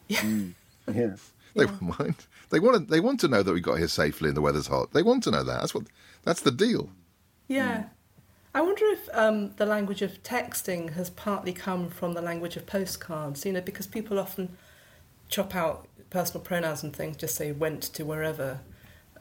[0.07, 0.21] Yeah.
[0.21, 0.53] Mm.
[0.93, 1.15] Yeah.
[1.55, 2.15] They won't mind.
[2.49, 2.91] They want to.
[2.91, 4.91] They want to know that we got here safely and the weather's hot.
[4.93, 5.59] They want to know that.
[5.59, 5.85] That's what.
[6.23, 6.89] That's the deal.
[7.47, 7.77] Yeah.
[7.77, 7.89] Mm.
[8.53, 12.65] I wonder if um, the language of texting has partly come from the language of
[12.65, 13.45] postcards.
[13.45, 14.57] You know, because people often
[15.27, 18.61] chop out personal pronouns and things, just say went to wherever.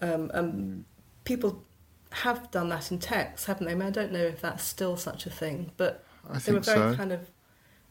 [0.01, 0.83] Um, mm.
[1.25, 1.65] People
[2.11, 3.73] have done that in text, haven't they?
[3.73, 6.05] I, mean, I don't know if that's still such a thing, but
[6.45, 6.95] they were very so.
[6.95, 7.29] kind of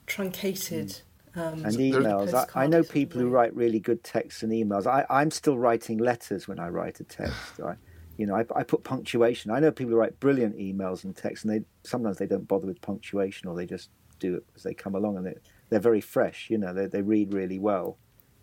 [0.05, 1.01] truncated.
[1.35, 2.33] Um, and emails.
[2.33, 4.85] I, I, know people who write really good texts and emails.
[4.85, 7.59] I, am still writing letters when I write a text.
[7.65, 7.75] I,
[8.17, 9.49] You know, I, I put punctuation.
[9.49, 12.67] I know people who write brilliant emails and texts, and they sometimes they don't bother
[12.67, 15.35] with punctuation, or they just do it as they come along, and they,
[15.69, 16.49] they're very fresh.
[16.51, 17.97] You know, they they read really well.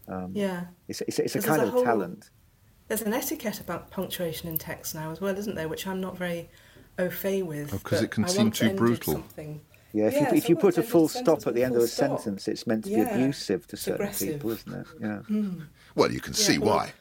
[0.09, 2.30] Um, yeah, it's it's, it's a kind a of whole, talent.
[2.88, 5.68] There's an etiquette about punctuation in text now as well, isn't there?
[5.68, 6.51] Which I'm not very
[6.99, 7.70] au fait with.
[7.70, 9.22] Because oh, it can seem too brutal.
[9.93, 11.88] Yeah, if yeah, you, if you put a full stop at the end of a
[11.88, 12.20] stop.
[12.20, 13.14] sentence, it's meant to be yeah.
[13.14, 14.34] abusive to certain aggressive.
[14.34, 14.86] people, isn't it?
[15.01, 15.20] Yeah.
[15.28, 15.66] Mm.
[15.95, 16.93] Well, you can see why.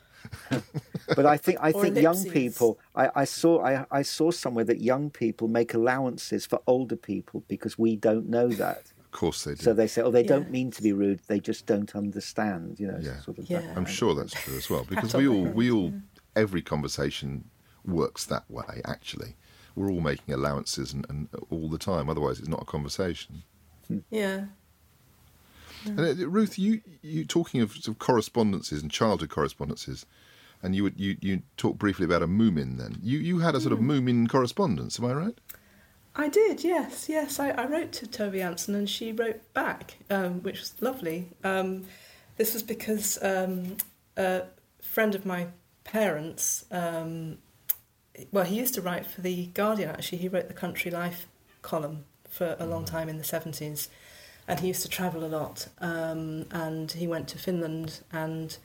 [1.16, 2.80] but I think I think young people.
[2.96, 7.44] I, I saw I, I saw somewhere that young people make allowances for older people
[7.48, 8.92] because we don't know that.
[9.00, 9.64] Of course they do.
[9.64, 10.28] So they say, "Oh, they yeah.
[10.28, 13.20] don't mean to be rude; they just don't understand." You know, yeah.
[13.22, 13.74] Sort of yeah.
[13.76, 15.94] I'm sure that's true as well because we all we all
[16.36, 17.46] every conversation
[17.86, 18.82] works that way.
[18.86, 19.36] Actually,
[19.76, 22.10] we're all making allowances and, and all the time.
[22.10, 23.44] Otherwise, it's not a conversation.
[24.10, 24.46] Yeah.
[25.86, 30.06] And uh, Ruth, you you talking of, sort of correspondences and childhood correspondences,
[30.62, 32.78] and you you you talked briefly about a Moomin.
[32.78, 33.92] Then you you had a sort of hmm.
[33.92, 35.00] Moomin correspondence.
[35.00, 35.38] Am I right?
[36.16, 36.64] I did.
[36.64, 37.40] Yes, yes.
[37.40, 41.30] I, I wrote to Tove Jansson, and she wrote back, um, which was lovely.
[41.44, 41.86] Um,
[42.36, 43.78] this was because um,
[44.18, 44.44] a
[44.82, 45.48] friend of my
[45.84, 47.38] parents um,
[48.32, 50.20] well, he used to write for The Guardian, actually.
[50.20, 51.28] He wrote the Country Life
[51.62, 53.88] column for a long time in the 70s.
[54.48, 55.68] And he used to travel a lot.
[55.80, 58.58] Um, and he went to Finland and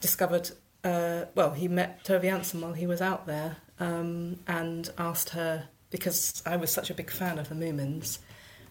[0.00, 0.50] discovered,
[0.84, 5.68] uh, well, he met Tove Jansson while he was out there um, and asked her,
[5.90, 8.18] because I was such a big fan of the Moomins,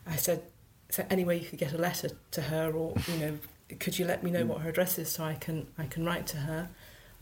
[0.05, 0.43] I said,
[0.89, 3.37] is there any way you could get a letter to her or, you know,
[3.79, 6.27] could you let me know what her address is so I can I can write
[6.27, 6.69] to her?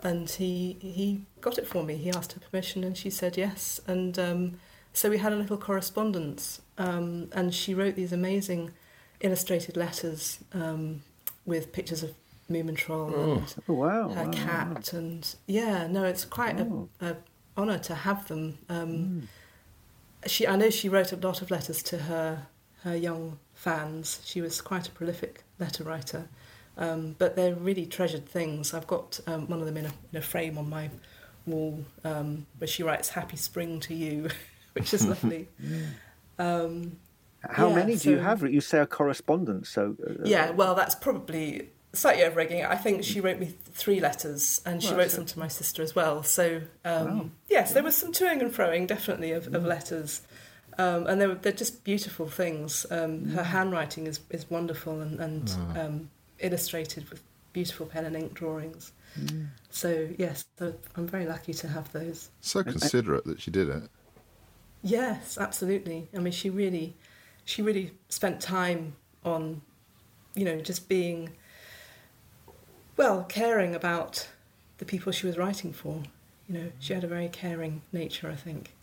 [0.01, 1.95] and he he got it for me.
[1.95, 3.79] He asked her permission, and she said yes.
[3.87, 4.59] And um,
[4.93, 8.71] so we had a little correspondence, um, and she wrote these amazing
[9.21, 11.01] illustrated letters um,
[11.45, 12.13] with pictures of
[12.49, 13.31] Moomintroll oh.
[13.33, 14.99] and oh, wow, her wow, cat, wow.
[14.99, 16.89] and yeah, no, it's quite oh.
[17.01, 17.17] a, a
[17.57, 18.57] honour to have them.
[18.69, 19.23] Mm.
[20.25, 22.47] She, I know she wrote a lot of letters to her
[22.83, 24.21] her young fans.
[24.25, 26.29] She was quite a prolific letter writer.
[26.77, 28.73] Um, but they're really treasured things.
[28.73, 30.89] I've got um, one of them in a, in a frame on my
[31.45, 34.29] wall um, where she writes "Happy Spring to you,"
[34.73, 35.47] which is lovely.
[36.37, 36.97] Um,
[37.41, 38.41] How yeah, many do so, you have?
[38.43, 40.51] You say a correspondence, so uh, yeah.
[40.51, 44.89] Well, that's probably slightly over egging I think she wrote me three letters, and she
[44.89, 46.23] well, wrote some to my sister as well.
[46.23, 47.29] So um, wow.
[47.49, 49.67] yes, there was some toing and froing, definitely, of, of mm.
[49.67, 50.21] letters.
[50.77, 52.85] Um, and they're, they're just beautiful things.
[52.89, 53.45] Um, her mm.
[53.45, 56.09] handwriting is, is wonderful, and, and um,
[56.39, 57.21] illustrated with
[57.59, 58.93] beautiful pen and ink drawings.
[59.19, 59.47] Mm.
[59.69, 62.29] So yes, so I'm very lucky to have those.
[62.39, 63.83] So considerate that she did it.
[64.81, 66.07] Yes, absolutely.
[66.15, 66.95] I mean, she really,
[67.43, 68.95] she really spent time
[69.25, 69.61] on,
[70.35, 71.31] you know, just being,
[72.95, 74.29] well, caring about
[74.77, 76.01] the people she was writing for.
[76.47, 78.73] You know, she had a very caring nature, I think.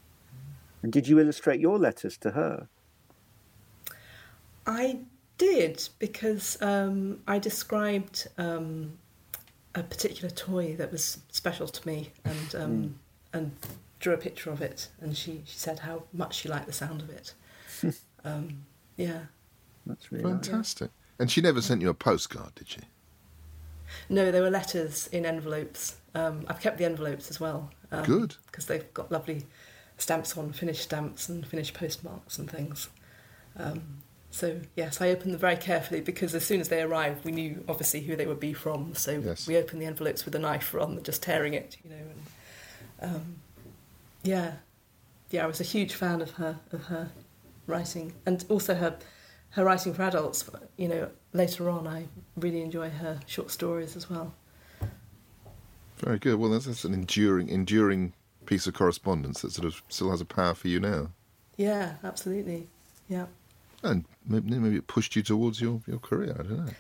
[0.83, 2.69] And did you illustrate your letters to her?
[4.67, 5.01] I
[5.39, 8.99] did because um, I described um,
[9.75, 12.93] a particular toy that was special to me and um, mm.
[13.33, 13.53] and
[14.01, 14.89] drew a picture of it.
[15.01, 17.35] And she, she said how much she liked the sound of it.
[18.25, 18.65] Um,
[18.97, 19.21] yeah,
[19.87, 20.89] that's really fantastic.
[20.89, 21.21] Nice.
[21.21, 22.81] And she never sent you a postcard, did she?
[24.09, 25.97] No, there were letters in envelopes.
[26.15, 27.71] Um, I've kept the envelopes as well.
[27.93, 29.45] Um, Good, because they've got lovely
[29.97, 32.89] stamps on, Finnish stamps and Finnish postmarks and things.
[33.57, 34.03] Um,
[34.37, 37.65] so yes, I opened them very carefully because as soon as they arrived, we knew
[37.69, 38.95] obviously who they would be from.
[38.95, 39.49] So yes.
[39.49, 41.97] we opened the envelopes with a knife rather than just tearing it, you know.
[43.01, 43.37] And um,
[44.23, 44.53] yeah,
[45.31, 47.13] yeah, I was a huge fan of her of her
[47.67, 48.99] writing and also her
[49.53, 50.45] her writing for adults.
[50.77, 52.05] You know, later on, I
[52.37, 54.35] really enjoy her short stories as well.
[55.97, 56.39] Very good.
[56.39, 58.13] Well, that's, that's an enduring enduring
[58.45, 61.09] piece of correspondence that sort of still has a power for you now.
[61.57, 62.69] Yeah, absolutely.
[63.09, 63.25] Yeah.
[63.83, 66.37] And maybe, it pushed you towards your, your career.
[66.39, 66.73] I don't know.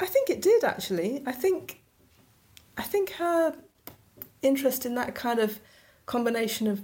[0.00, 1.22] I think it did actually.
[1.26, 1.80] I think,
[2.76, 3.56] I think her
[4.42, 5.60] interest in that kind of
[6.06, 6.82] combination of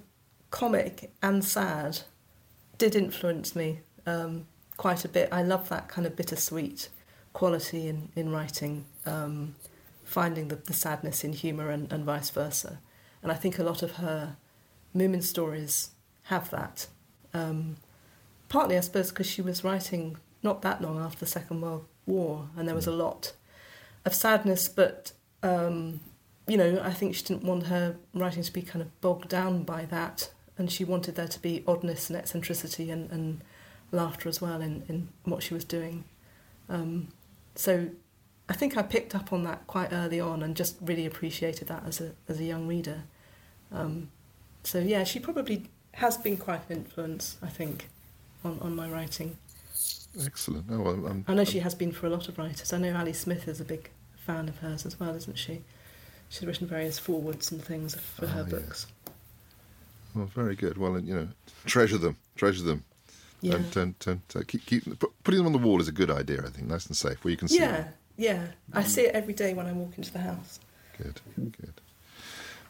[0.50, 2.00] comic and sad
[2.78, 4.46] did influence me um,
[4.76, 5.28] quite a bit.
[5.32, 6.88] I love that kind of bittersweet
[7.32, 9.55] quality in, in writing, um,
[10.05, 12.78] finding the, the sadness in humour and, and vice versa.
[13.22, 14.36] And I think a lot of her
[14.94, 15.90] Moomin stories
[16.24, 16.86] have that.
[17.32, 17.76] Um,
[18.55, 22.48] partly, I suppose, because she was writing not that long after the Second World War,
[22.57, 22.98] and there was a mm.
[22.98, 23.32] lot
[24.05, 25.11] of sadness, but
[25.42, 25.98] um,
[26.46, 29.64] you know, I think she didn't want her writing to be kind of bogged down
[29.64, 33.42] by that, and she wanted there to be oddness and eccentricity and, and
[33.90, 36.05] laughter as well in, in what she was doing.
[36.68, 37.09] Um,
[37.57, 37.88] so
[38.48, 41.82] I think I picked up on that quite early on and just really appreciated that
[41.84, 43.02] as a as a young reader.
[43.72, 44.12] Um,
[44.62, 47.88] so yeah, she probably has been quite an influence, I think,
[48.45, 49.36] on, on my writing.
[50.24, 50.66] Excellent.
[50.70, 52.72] Oh, well, I'm, I know I'm, she has been for a lot of writers.
[52.72, 55.62] I know Ali Smith is a big fan of hers as well, isn't she?
[56.28, 58.62] She's written various forewords and things for her Ah, yes.
[58.62, 58.86] books.
[60.14, 60.78] Well, very good.
[60.78, 61.28] Well, you know,
[61.66, 62.84] treasure them, treasure them.
[63.40, 63.53] Yeah.
[63.53, 66.11] Don't, don't, don't, uh, keep, keep put, putting them on the wall is a good
[66.11, 66.40] idea.
[66.45, 67.59] I think nice and safe where you can see.
[67.59, 67.88] Yeah, them.
[68.16, 68.47] yeah.
[68.72, 70.61] I see it every day when I walk into the house.
[70.97, 71.74] Good, good.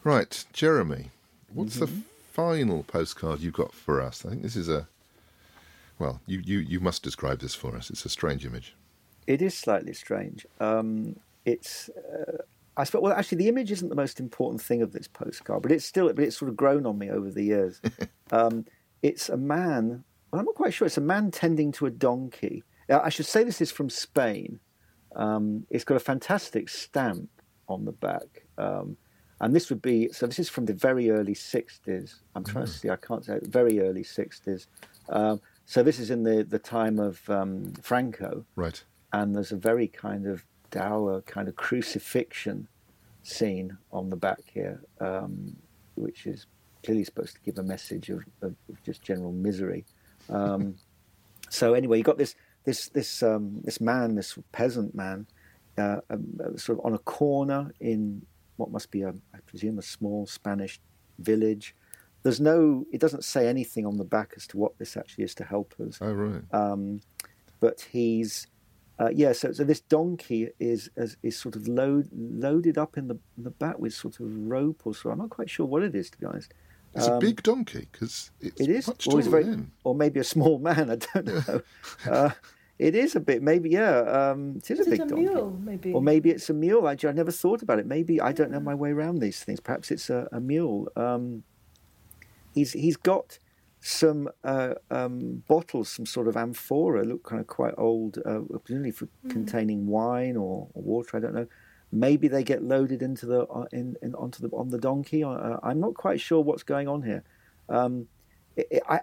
[0.03, 1.11] Right, Jeremy,
[1.53, 1.87] what's the
[2.33, 4.25] final postcard you've got for us?
[4.25, 4.87] I think this is a.
[5.99, 7.89] Well, you, you, you must describe this for us.
[7.89, 8.75] It's a strange image.
[9.27, 10.45] It is slightly strange.
[10.59, 11.15] Um,
[11.45, 12.43] it's, uh,
[12.77, 13.01] I suppose.
[13.01, 16.11] Well, actually, the image isn't the most important thing of this postcard, but it's still,
[16.13, 17.81] but it's sort of grown on me over the years.
[18.31, 18.65] um,
[19.01, 20.03] it's a man.
[20.31, 20.85] Well, I'm not quite sure.
[20.85, 22.63] It's a man tending to a donkey.
[22.89, 24.59] Uh, I should say this is from Spain.
[25.15, 27.29] Um, it's got a fantastic stamp
[27.67, 28.45] on the back.
[28.57, 28.97] Um,
[29.41, 30.27] and this would be so.
[30.27, 32.15] This is from the very early '60s.
[32.35, 32.89] I'm trying to see.
[32.89, 34.67] I can't say very early '60s.
[35.65, 38.83] Um, so this is in the the time of um, Franco, Right.
[39.11, 42.67] and there's a very kind of dour kind of crucifixion
[43.23, 45.55] scene on the back here, um,
[45.95, 46.45] which is
[46.83, 49.85] clearly supposed to give a message of, of just general misery.
[50.29, 50.75] Um,
[51.49, 52.35] so anyway, you got this
[52.65, 55.25] this this um, this man, this peasant man,
[55.77, 58.25] uh, um, uh, sort of on a corner in
[58.57, 60.79] what must be a, I presume, a small Spanish
[61.19, 61.75] village.
[62.25, 65.35] There's no, it doesn't say anything on the back as to what this actually is
[65.35, 66.41] to help us Oh, right.
[66.51, 67.01] um,
[67.59, 68.47] but he's
[68.97, 69.31] uh, yeah.
[69.33, 73.43] So, so this donkey is, is is sort of load, loaded up in the in
[73.43, 75.11] the back with sort of rope or so.
[75.11, 76.53] I'm not quite sure what it is to be honest.
[76.95, 79.71] it's a big donkey because it's um, It is, much or, he's taller very, than
[79.83, 80.89] or maybe a small man.
[80.89, 81.61] I don't know.
[82.09, 82.29] uh,
[82.79, 83.99] it is a bit, maybe yeah.
[83.99, 85.25] Um, it is, Is a it big a donkey.
[85.27, 85.93] mule, maybe?
[85.93, 86.87] Or maybe it's a mule.
[86.87, 87.85] I, I never thought about it.
[87.85, 89.59] Maybe I don't know my way around these things.
[89.59, 90.89] Perhaps it's a, a mule.
[90.95, 91.43] Um,
[92.55, 93.37] he's he's got
[93.81, 98.89] some uh, um, bottles, some sort of amphora, look kind of quite old, uh, presumably
[98.89, 101.17] for containing wine or, or water.
[101.17, 101.47] I don't know.
[101.91, 105.23] Maybe they get loaded into the uh, in, in onto the on the donkey.
[105.23, 107.23] Uh, I'm not quite sure what's going on here.
[107.69, 108.07] Um,
[108.55, 108.99] it, it, I,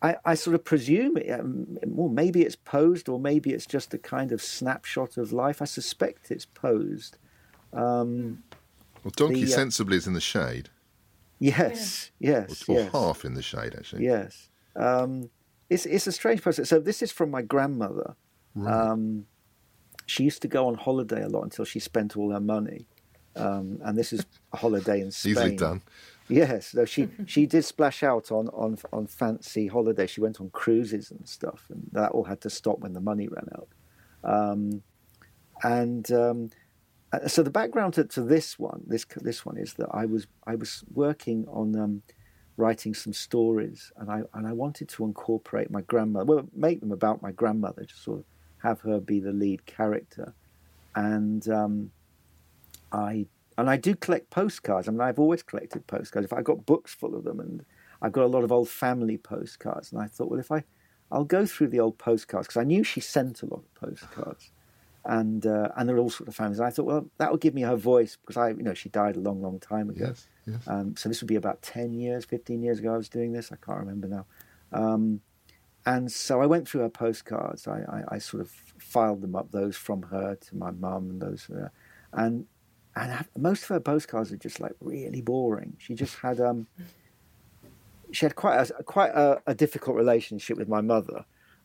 [0.00, 3.92] I I sort of presume, it, um, well, maybe it's posed, or maybe it's just
[3.94, 5.60] a kind of snapshot of life.
[5.60, 7.18] I suspect it's posed.
[7.72, 8.44] Um,
[9.02, 10.68] Well, donkey the, uh, sensibly is in the shade,
[11.40, 12.92] yes, yes, or, or yes.
[12.92, 14.04] half in the shade actually.
[14.04, 14.48] Yes.
[14.76, 15.30] Um,
[15.68, 16.68] it's, it's a strange process.
[16.68, 18.16] So this is from my grandmother.
[18.66, 19.26] Um,
[20.06, 22.86] she used to go on holiday a lot until she spent all her money.
[23.36, 25.32] Um, and this is a holiday in Spain.
[25.32, 25.82] Easily done.
[26.28, 30.10] Yes, so she she did splash out on, on on fancy holidays.
[30.10, 33.28] She went on cruises and stuff, and that all had to stop when the money
[33.28, 33.68] ran out.
[34.22, 34.82] Um,
[35.62, 36.50] and um,
[37.12, 40.26] uh, so the background to, to this one, this this one is that I was
[40.46, 42.02] I was working on um,
[42.56, 46.92] writing some stories, and I and I wanted to incorporate my grandmother, well, make them
[46.92, 48.24] about my grandmother, just sort of
[48.62, 50.34] have her be the lead character,
[50.94, 51.90] and um,
[52.92, 53.26] I
[53.58, 54.88] and I do collect postcards.
[54.88, 56.24] I mean, I've always collected postcards.
[56.24, 57.64] If I got books full of them, and
[58.02, 59.92] I've got a lot of old family postcards.
[59.92, 60.64] And I thought, well, if I,
[61.12, 64.50] I'll go through the old postcards because I knew she sent a lot of postcards,
[65.04, 66.58] and uh, and there are all sorts of families.
[66.58, 68.88] And I thought, well, that would give me her voice because I, you know, she
[68.88, 70.06] died a long, long time ago.
[70.08, 70.60] Yes, yes.
[70.66, 72.94] Um, so this would be about ten years, fifteen years ago.
[72.94, 73.50] I was doing this.
[73.52, 74.26] I can't remember now.
[74.72, 75.20] Um,
[75.86, 77.66] and so I went through her postcards.
[77.66, 81.22] I, I, I sort of filed them up, those from her to my mum, and
[81.22, 81.68] those, uh,
[82.12, 82.46] and
[82.94, 85.76] and I- most of her postcards are just like really boring.
[85.78, 86.66] She just had um,
[88.12, 91.24] she had quite a quite a, a difficult relationship with my mother.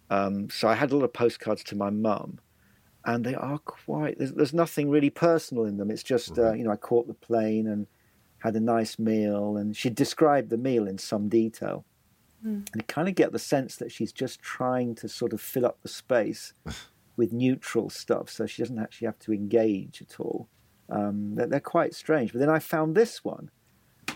[0.09, 2.39] Um, so I had a lot of postcards to my mum,
[3.05, 4.17] and they are quite.
[4.17, 5.91] There's, there's nothing really personal in them.
[5.91, 7.87] It's just uh, you know I caught the plane and
[8.39, 11.85] had a nice meal, and she described the meal in some detail.
[12.71, 15.65] And you kind of get the sense that she's just trying to sort of fill
[15.65, 16.53] up the space
[17.17, 20.47] with neutral stuff, so she doesn't actually have to engage at all.
[20.89, 22.33] Um, they're, they're quite strange.
[22.33, 23.49] But then I found this one,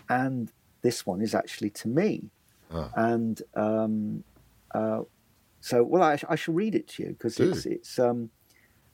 [0.09, 2.29] and this one is actually to me.
[2.95, 4.23] And um,
[4.73, 5.01] uh,
[5.61, 8.29] so, well, I, I shall read it to you because it's it's um,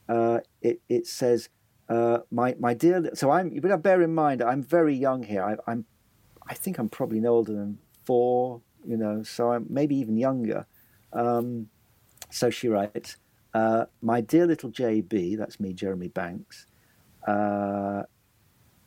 [0.08, 1.48] uh, it it says
[1.88, 3.10] uh, my my dear.
[3.14, 3.50] So I'm.
[3.50, 5.42] Better bear in mind I'm very young here.
[5.42, 5.84] I, I'm.
[6.48, 8.62] I think I'm probably no older than four.
[8.86, 10.66] You know, so I'm maybe even younger.
[11.12, 11.68] Um,
[12.30, 13.16] so she writes,
[13.54, 16.66] uh, "My dear little JB, that's me, Jeremy Banks.
[17.26, 18.02] Uh,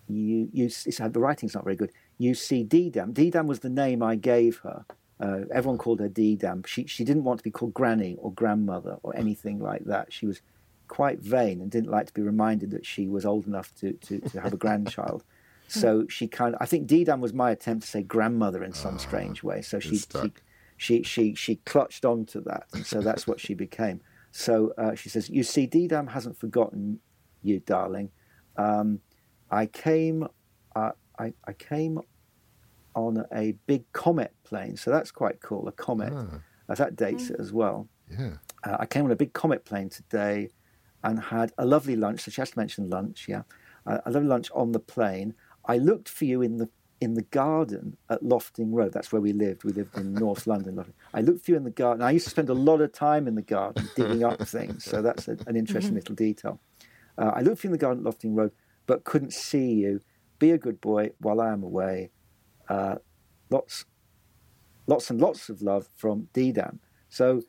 [0.07, 1.91] you, you, the writing's not very good.
[2.17, 3.13] You see Ddam.
[3.13, 4.85] Ddam was the name I gave her.
[5.19, 6.65] Uh, everyone called her Ddam.
[6.65, 10.11] She, she didn't want to be called Granny or Grandmother or anything like that.
[10.11, 10.41] She was
[10.89, 14.19] quite vain and didn't like to be reminded that she was old enough to, to,
[14.19, 15.23] to have a grandchild.
[15.69, 18.97] So she kind of, I think Deedam was my attempt to say grandmother in some
[18.97, 19.61] strange way.
[19.61, 20.33] So she, she,
[20.77, 22.65] she, she, she clutched onto that.
[22.73, 24.01] And so that's what she became.
[24.31, 26.99] So uh, she says, You see, Deedam hasn't forgotten
[27.43, 28.09] you, darling.
[28.57, 28.99] Um,
[29.51, 30.27] I came,
[30.75, 31.99] uh, I, I came
[32.95, 34.75] on a big comet plane.
[34.75, 36.11] So that's quite cool, a comet.
[36.67, 37.87] Uh, that dates it as well.
[38.09, 38.33] Yeah.
[38.63, 40.49] Uh, I came on a big comet plane today
[41.03, 42.21] and had a lovely lunch.
[42.21, 43.43] So she has to mention lunch, yeah.
[43.85, 45.33] Uh, a lovely lunch on the plane.
[45.65, 46.69] I looked for you in the
[47.01, 48.91] in the garden at Lofting Road.
[48.91, 49.63] That's where we lived.
[49.63, 50.83] We lived in North London.
[51.13, 52.03] I looked for you in the garden.
[52.03, 54.83] I used to spend a lot of time in the garden digging up things.
[54.83, 56.59] So that's a, an interesting little detail.
[57.17, 58.51] Uh, I looked for you in the garden at Lofting Road,
[58.85, 60.01] but couldn't see you.
[60.39, 62.11] Be a good boy while I am away.
[62.67, 62.95] Uh,
[63.49, 63.85] lots,
[64.87, 66.79] lots and lots of love from Deedam.
[67.09, 67.41] So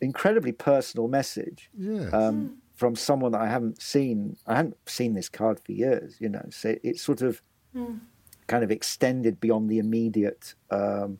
[0.00, 1.70] incredibly personal message.
[1.76, 2.08] Yeah.
[2.10, 4.36] Um, from someone that I haven't seen.
[4.46, 6.46] I hadn't seen this card for years, you know.
[6.50, 7.42] So it's sort of
[8.46, 11.18] kind of extended beyond the immediate um,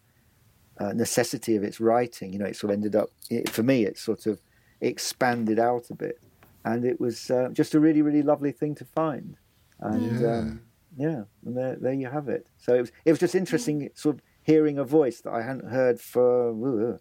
[0.81, 2.33] uh, necessity of its writing.
[2.33, 3.85] You know, it sort of ended up it, for me.
[3.85, 4.41] It sort of
[4.81, 6.19] expanded out a bit,
[6.65, 9.37] and it was uh, just a really, really lovely thing to find.
[9.81, 10.39] And Yeah.
[10.39, 10.63] um,
[10.97, 12.49] yeah, and there, there you have it.
[12.59, 15.71] So it was, it was just interesting, sort of hearing a voice that I hadn't
[15.71, 16.99] heard for, uh,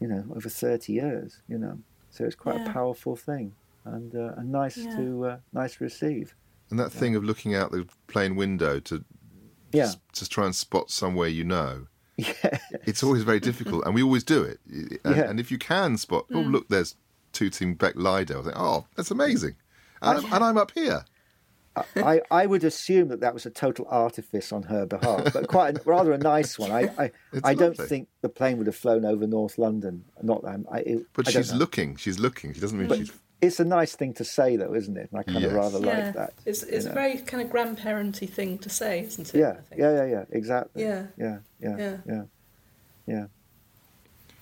[0.00, 1.42] you know, over thirty years.
[1.48, 1.76] You know,
[2.18, 3.54] so it's quite a powerful thing,
[3.84, 4.96] and uh, and nice Yeah.
[4.96, 6.34] to uh, nice to receive.
[6.70, 9.04] And that thing of looking out the plane window to
[9.72, 11.86] Yeah, to try and spot somewhere you know.
[12.16, 14.58] yeah, It's always very difficult, and we always do it.
[15.04, 15.30] And, Yeah.
[15.30, 16.96] and if you can spot, oh look, there's
[17.32, 18.40] Tooting Bec Lido.
[18.40, 19.54] I think, oh, that's amazing,
[20.02, 21.04] and, I'm, and I'm up here.
[21.96, 25.78] I, I would assume that that was a total artifice on her behalf, but quite
[25.78, 26.70] a, rather a nice one.
[26.70, 27.10] I I,
[27.44, 27.86] I don't lovely.
[27.86, 30.04] think the plane would have flown over North London.
[30.22, 31.58] Not um, I, it, But I she's know.
[31.58, 31.96] looking.
[31.96, 32.52] She's looking.
[32.54, 33.12] She doesn't mean she's.
[33.40, 35.10] It's a nice thing to say, though, isn't it?
[35.12, 35.50] And I kind Yes.
[35.50, 36.32] of rather yeah, like that.
[36.44, 39.38] it's you it's a very kind of grandparenty thing to say, isn't it?
[39.38, 40.82] yeah, yeah, yeah, yeah, exactly.
[40.82, 41.06] Yeah.
[41.16, 41.96] yeah, yeah, Yeah.
[42.06, 42.22] yeah,
[43.06, 43.26] yeah.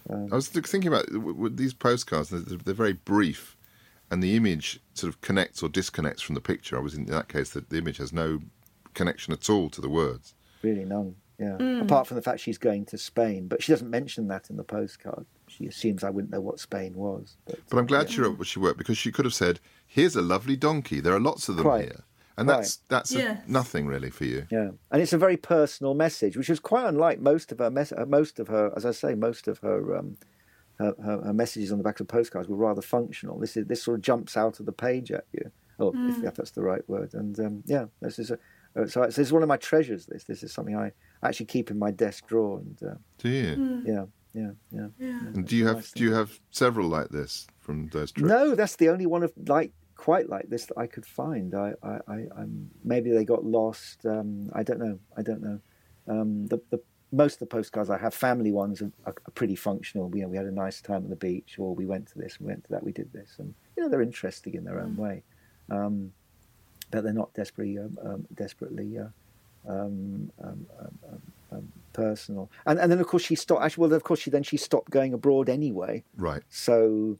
[0.08, 2.30] I was thinking about w- w- these postcards.
[2.30, 3.55] They're, they're very brief,
[4.10, 6.76] and the image sort of connects or disconnects from the picture.
[6.76, 8.40] I was in that case that the image has no
[8.94, 10.34] connection at all to the words.
[10.62, 11.16] Really none.
[11.38, 11.56] Yeah.
[11.58, 11.82] Mm.
[11.82, 14.64] Apart from the fact she's going to Spain, but she doesn't mention that in the
[14.64, 15.26] postcard.
[15.48, 17.36] She assumes I wouldn't know what Spain was.
[17.44, 20.16] But, But I'm glad she wrote what she wrote because she could have said, "Here's
[20.16, 20.98] a lovely donkey.
[21.00, 21.84] There are lots of them Quite.
[21.84, 22.04] here,"
[22.38, 22.56] and Quite.
[22.56, 24.46] that's that's a- nothing really for you.
[24.50, 27.92] Yeah, and it's a very personal message, which is quite unlike most of her mes-
[27.92, 30.16] uh, most of her, as I say, most of her, um,
[30.78, 33.38] her, her, her messages on the back of postcards were rather functional.
[33.38, 36.34] This is this sort of jumps out of the page at you, oh, if, if
[36.34, 37.14] that's the right word.
[37.14, 38.38] And um, yeah, this is a
[38.76, 40.06] uh, so this is one of my treasures.
[40.06, 42.58] This this is something I actually keep in my desk drawer.
[42.58, 43.82] And uh, Do you?
[43.86, 44.04] yeah,
[44.34, 44.88] yeah, yeah.
[45.34, 48.28] And do you have nice do you have several like this from those trips?
[48.28, 51.54] No, that's the only one of like quite like this that I could find.
[51.54, 54.04] I, I, I I'm, maybe they got lost.
[54.04, 54.98] Um, I don't know.
[55.16, 55.58] I don't know.
[56.08, 56.80] Um, the, the
[57.12, 60.10] most of the postcards I have, family ones, are, are pretty functional.
[60.14, 62.40] You know, we had a nice time at the beach, or we went to this,
[62.40, 64.96] we went to that, we did this, and you know, they're interesting in their own
[64.96, 65.22] way,
[65.70, 66.12] um,
[66.90, 68.98] but they're not desperately, um, um, desperately.
[68.98, 69.08] Uh,
[69.68, 70.66] um, um,
[71.50, 73.64] um, personal, and and then of course she stopped.
[73.64, 76.04] Actually, well, of course she then she stopped going abroad anyway.
[76.16, 76.42] Right.
[76.50, 77.18] So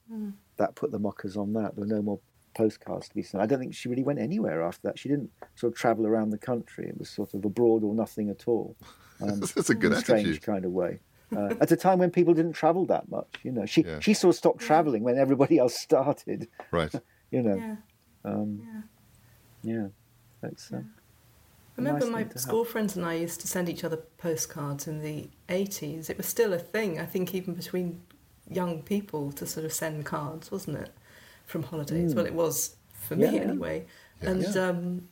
[0.57, 1.74] that put the mockers on that.
[1.74, 2.20] There were no more
[2.57, 3.43] postcards to be sent.
[3.43, 4.99] I don't think she really went anywhere after that.
[4.99, 6.89] She didn't sort of travel around the country.
[6.89, 8.75] It was sort of abroad or nothing at all.
[9.21, 10.43] Um, That's a good in strange attitude.
[10.43, 11.01] kind of way.
[11.37, 13.99] Uh, at a time when people didn't travel that much, you know, she Yeah.
[14.01, 16.49] she sort of stopped traveling when everybody else started.
[16.71, 16.93] Right.
[17.33, 17.77] You know, Yeah.
[18.25, 18.51] um,
[19.65, 19.89] yeah.
[20.41, 20.83] That's, uh, I
[21.77, 22.41] remember nice my thing to have.
[22.43, 26.09] school friends and I used to send each other postcards in the 80s.
[26.09, 28.01] It was still a thing, I think, even between
[28.49, 30.91] young people to sort of send cards, wasn't it?
[31.47, 32.14] From holidays.
[32.14, 33.32] Well, it was for me Mm.
[33.32, 33.48] Yeah, yeah.
[33.48, 33.86] anyway.
[34.20, 35.09] And um,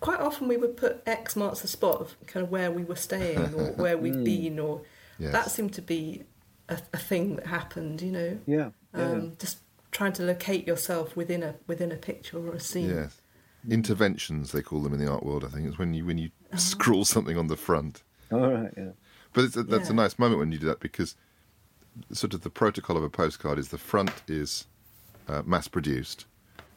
[0.00, 2.96] quite often we would put X marks the spot of kind of where we were
[2.96, 4.00] staying or where Mm.
[4.00, 4.82] we'd been, or
[5.18, 5.32] Yes.
[5.32, 6.24] that seemed to be
[6.68, 8.38] a, a thing that happened, you know?
[8.46, 8.70] yeah.
[8.94, 9.02] yeah.
[9.10, 9.58] Um, just
[9.92, 12.88] trying to locate yourself within a within a picture or a scene.
[12.90, 13.20] Yes.
[13.68, 15.44] Interventions they call them in the art world.
[15.44, 18.02] I think it's when you when you scrawl something on the front.
[18.32, 18.72] All right.
[18.76, 18.90] Yeah.
[19.34, 21.14] But it's a, that's a nice moment when you do that because
[22.12, 24.66] sort of the protocol of a postcard is the front is
[25.28, 26.26] uh, mass produced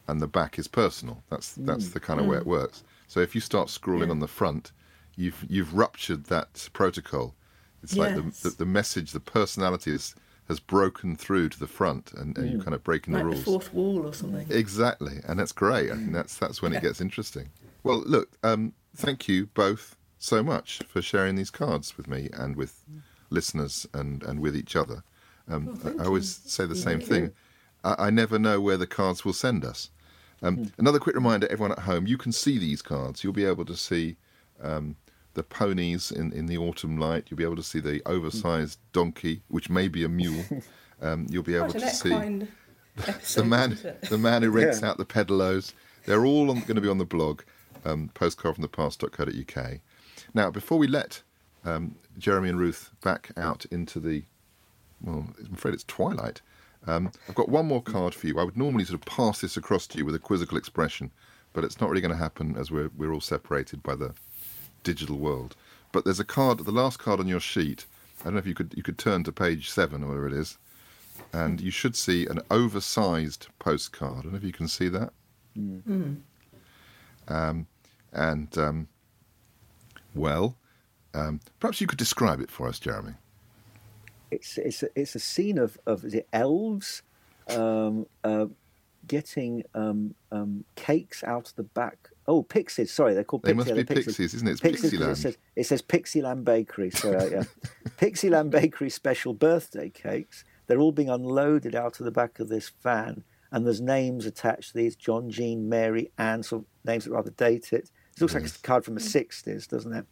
[0.08, 1.24] and the back is personal.
[1.30, 2.84] That's that's the kind of way it works.
[3.08, 4.72] So if you start scrawling on the front,
[5.16, 7.36] you've you've ruptured that protocol.
[7.82, 10.16] It's like the, the the message, the personality is,
[10.48, 13.36] has broken through to the front, and, and you're kind of breaking Like the the
[13.36, 13.46] rules.
[13.46, 14.48] fourth wall or something.
[14.50, 15.92] Exactly, and that's great.
[15.92, 17.50] I think that's that's when it gets interesting.
[17.84, 22.56] Well, look, um, thank you both so much for sharing these cards with me and
[22.56, 22.84] with
[23.30, 25.04] listeners and, and with each other.
[25.50, 27.32] Um, I, I always say the same thing.
[27.84, 29.90] I, I never know where the cards will send us,
[30.42, 30.72] Um, Mm.
[30.78, 33.24] Another quick reminder, everyone at home, you can see these cards.
[33.24, 34.18] You'll be able to see
[34.62, 34.96] um,
[35.36, 37.28] the ponies in, in the autumn light.
[37.30, 40.44] You'll be able to see the oversized donkey, which may be a mule.
[41.02, 42.48] Um, you'll be able to see equine
[43.08, 43.78] episode, the man,
[44.10, 44.90] the man who rents Yeah.
[44.90, 45.74] out the pedalos.
[46.06, 47.42] They're all on, going to be on the blog,
[47.84, 49.80] um, postcardfromthepast.co.uk.
[50.34, 51.22] Now, before we let
[51.66, 54.24] um, Jeremy and Ruth back out into the,
[55.02, 56.42] well, I'm afraid it's twilight.
[56.88, 58.40] Um, I've got one more card for you.
[58.40, 61.12] I would normally sort of pass this across to you with a quizzical expression,
[61.54, 64.14] but it's not really going to happen as we're we're all separated by the
[64.84, 65.56] digital world.
[65.92, 67.86] But there's a card, the last card on your sheet.
[68.22, 70.34] I don't know if you could you could turn to page seven or whatever it
[70.34, 70.58] is,
[71.32, 74.20] and you should see an oversized postcard.
[74.20, 75.14] I don't know if you can see that.
[77.28, 77.68] Um,
[78.12, 78.88] and um,
[80.14, 80.58] well,
[81.14, 83.14] um, perhaps you could describe it for us, Jeremy.
[84.34, 87.04] It's it's a, it's a scene of of it elves
[87.50, 88.46] um, uh,
[89.08, 92.10] getting um, um, cakes out of the back.
[92.28, 92.92] Oh, pixies!
[92.92, 93.58] Sorry, they're called They pixies.
[93.58, 94.52] must be they're pixies, isn't it?
[94.52, 95.12] It's Pixies Pixieland.
[95.12, 96.90] It says, it says Pixieland Bakery.
[96.90, 97.44] So yeah,
[97.98, 100.46] Pixieland Bakery special birthday cakes.
[100.68, 104.72] They're all being unloaded out of the back of this van, and there's names attached
[104.72, 106.44] to these: John, Jean, Mary, Anne.
[106.44, 107.92] Sort of names that rather date it.
[108.16, 110.06] It looks like a card from the '60s, doesn't it?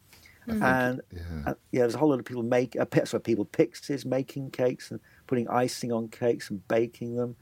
[0.47, 1.21] And yeah.
[1.45, 2.75] uh, yeah, there's a whole lot of people make.
[2.75, 7.35] Uh, sorry, people pixies making cakes and putting icing on cakes and baking them.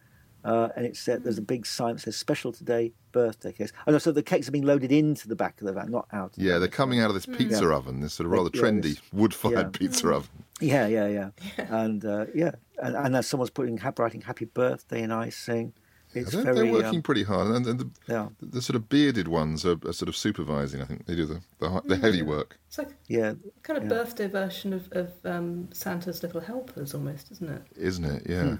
[0.43, 3.91] Uh, and it said there's a big sign that says "Special Today Birthday Cakes." Oh
[3.91, 6.33] no, so the cakes are being loaded into the back of the van, not out.
[6.37, 7.75] Yeah, the they're coming out of this pizza Yeah.
[7.75, 10.45] oven, this sort of rather yeah, trendy wood-fired pizza oven.
[10.61, 12.51] Yeah, yeah, yeah, and uh, yeah,
[12.81, 15.73] and, and someone's putting writing "Happy Birthday" in icing,
[16.13, 18.29] it's They're, very they're working um, pretty hard, and, and the, Yeah.
[18.41, 20.81] the sort of bearded ones are, are sort of supervising.
[20.81, 22.57] I think they do the the, the heavy work.
[22.67, 23.33] It's like yeah,
[23.63, 23.89] kind of yeah.
[23.89, 27.61] birthday version of, of um, Santa's Little Helpers, almost, isn't it?
[27.75, 28.23] isn't it?
[28.27, 28.43] Yeah.
[28.43, 28.55] Hmm.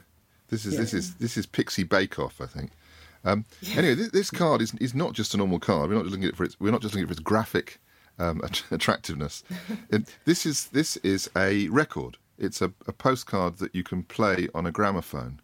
[0.49, 2.71] This is this is this is Pixie Bake Off, I think.
[3.25, 3.45] Um,
[3.75, 5.89] Anyway, this, this card is is not just a normal card.
[5.89, 7.19] We're not just looking at it for its we're not just looking at it for
[7.19, 7.79] its graphic
[8.17, 9.43] um, att- attractiveness.
[9.89, 12.17] It- this is this is a record.
[12.37, 15.41] It's a, a postcard that you can play on a gramophone.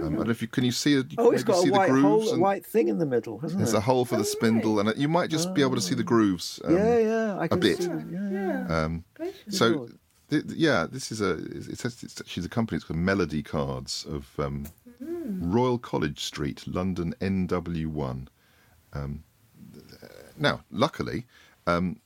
[0.00, 1.06] Um, I don't know if you can you see it.
[1.18, 3.38] Oh, it's maybe got a the white grooves hole, a white thing in the middle,
[3.38, 3.78] hasn't There's it?
[3.78, 6.02] a hole for the spindle, and it- you might just be able to see the
[6.04, 6.60] grooves.
[6.64, 7.78] um, yeah, yeah, I can bit.
[7.78, 7.86] see.
[7.88, 8.84] that, Yeah, yeah.
[8.84, 9.04] Um,
[9.48, 9.88] so,
[10.30, 11.32] th- th- yeah, this is a.
[11.34, 12.76] It's, it's, it's she's a company.
[12.76, 14.66] It's called Melody Cards of um,
[15.00, 18.26] Royal College Street, London, NW1.
[18.94, 19.24] Um,
[20.36, 21.26] now, luckily,
[21.66, 21.98] um,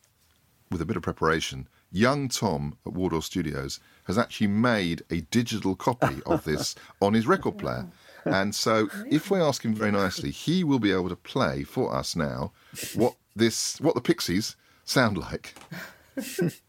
[0.70, 5.74] with a bit of preparation, young Tom at Wardour Studios has actually made a digital
[5.76, 7.86] copy of this on his record player.
[8.24, 11.94] And so, if we ask him very nicely, he will be able to play for
[11.94, 12.52] us now
[12.94, 15.54] what this, what the Pixies sound like.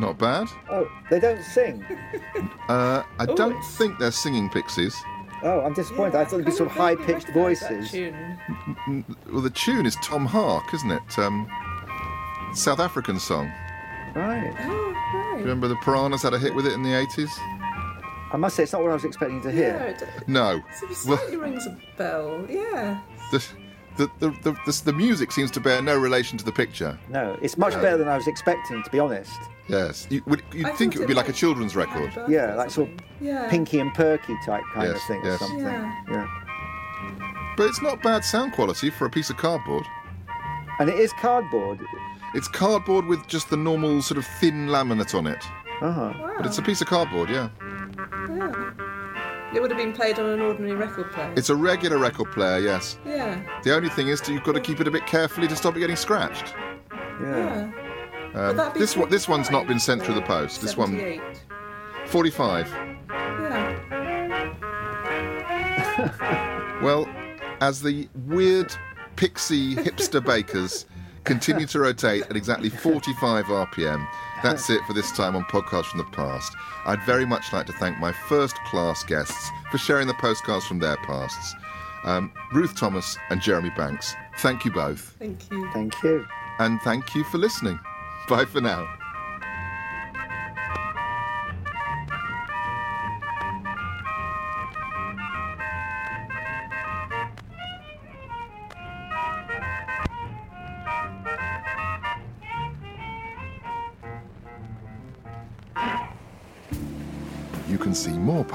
[0.00, 0.48] Not bad.
[0.70, 1.84] Oh, they don't sing.
[2.68, 4.94] Uh, I Oh, don't it's- think they're singing Pixies.
[5.42, 6.14] Oh, I'm disappointed.
[6.14, 7.90] I thought it'd be kind sort of high pitched voices.
[7.90, 8.38] tune.
[9.32, 11.18] Well, the tune is Tom Hark, isn't it?
[11.18, 11.48] Um,
[12.54, 13.50] South African song.
[14.14, 14.54] Right.
[15.12, 15.40] Oh, right.
[15.40, 17.28] Remember the Piranhas had a hit with it in the 80s?
[18.32, 19.96] I must say, it's not what I was expecting to Yeah, hear.
[20.00, 20.56] it, No.
[20.58, 22.46] it Well, slightly rings a bell.
[22.48, 23.00] Yeah.
[23.32, 23.44] the,
[23.96, 26.98] the, the, the, the, the music seems to bear no relation to the picture.
[27.08, 29.32] No, it's much better than I was expecting, to be honest.
[29.68, 30.06] Yes.
[30.10, 32.12] You, would, you'd I think it would be like a children's record.
[32.28, 33.48] Yeah, like sort of yeah.
[33.48, 35.34] Pinky and Perky type kind Yes, of thing yes.
[35.34, 35.64] or something.
[35.66, 36.02] Yeah.
[36.10, 37.54] yeah.
[37.56, 39.84] But it's not bad sound quality for a piece of cardboard.
[40.78, 41.80] And it is cardboard.
[42.34, 45.44] It's cardboard with just the normal sort of thin laminate on it.
[45.82, 46.12] Uh-huh.
[46.36, 47.48] But it's a piece of cardboard, yeah.
[48.28, 48.80] Yeah.
[49.54, 51.32] It would have been played on an ordinary record player.
[51.36, 52.98] It's a regular record player, yes.
[53.04, 53.42] yeah.
[53.64, 55.76] The only thing is that you've got to keep it a bit carefully to stop
[55.76, 56.54] it getting scratched.
[57.20, 57.70] Yeah.
[58.32, 58.48] Yeah.
[58.48, 60.62] Um, that this one, this one's not been sent through the post.
[60.62, 61.20] This one, 78?
[62.06, 62.68] 45.
[63.08, 63.76] Yeah.
[66.82, 67.06] Well,
[67.60, 68.74] as the weird
[69.16, 70.86] pixie hipster bakers
[71.24, 74.08] continue to rotate at exactly 45 RPM,
[74.42, 76.54] that's it for this time on Podcast from the Past.
[76.86, 80.78] I'd very much like to thank my first class guests for sharing the postcards from
[80.78, 81.54] their pasts.
[82.04, 85.16] Um, Ruth Thomas and Jeremy Banks, thank you both.
[85.18, 85.70] Thank you.
[85.72, 86.26] Thank you.
[86.58, 87.78] And thank you for listening.
[88.28, 88.99] Bye for now.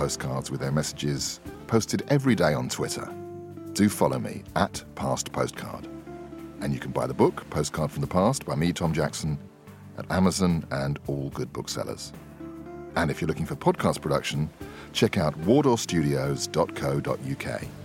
[0.06, 3.12] Postcards with their messages posted every day on Twitter.
[3.74, 5.88] Do follow me at Past Postcard.
[6.62, 9.40] And you can buy the book, Postcard from the Past, by me, Tom Jackson,
[9.98, 12.14] at Amazon and all good booksellers.
[12.96, 14.48] And if you're looking for podcast production,
[14.94, 17.85] check out wardourstudios.co.uk.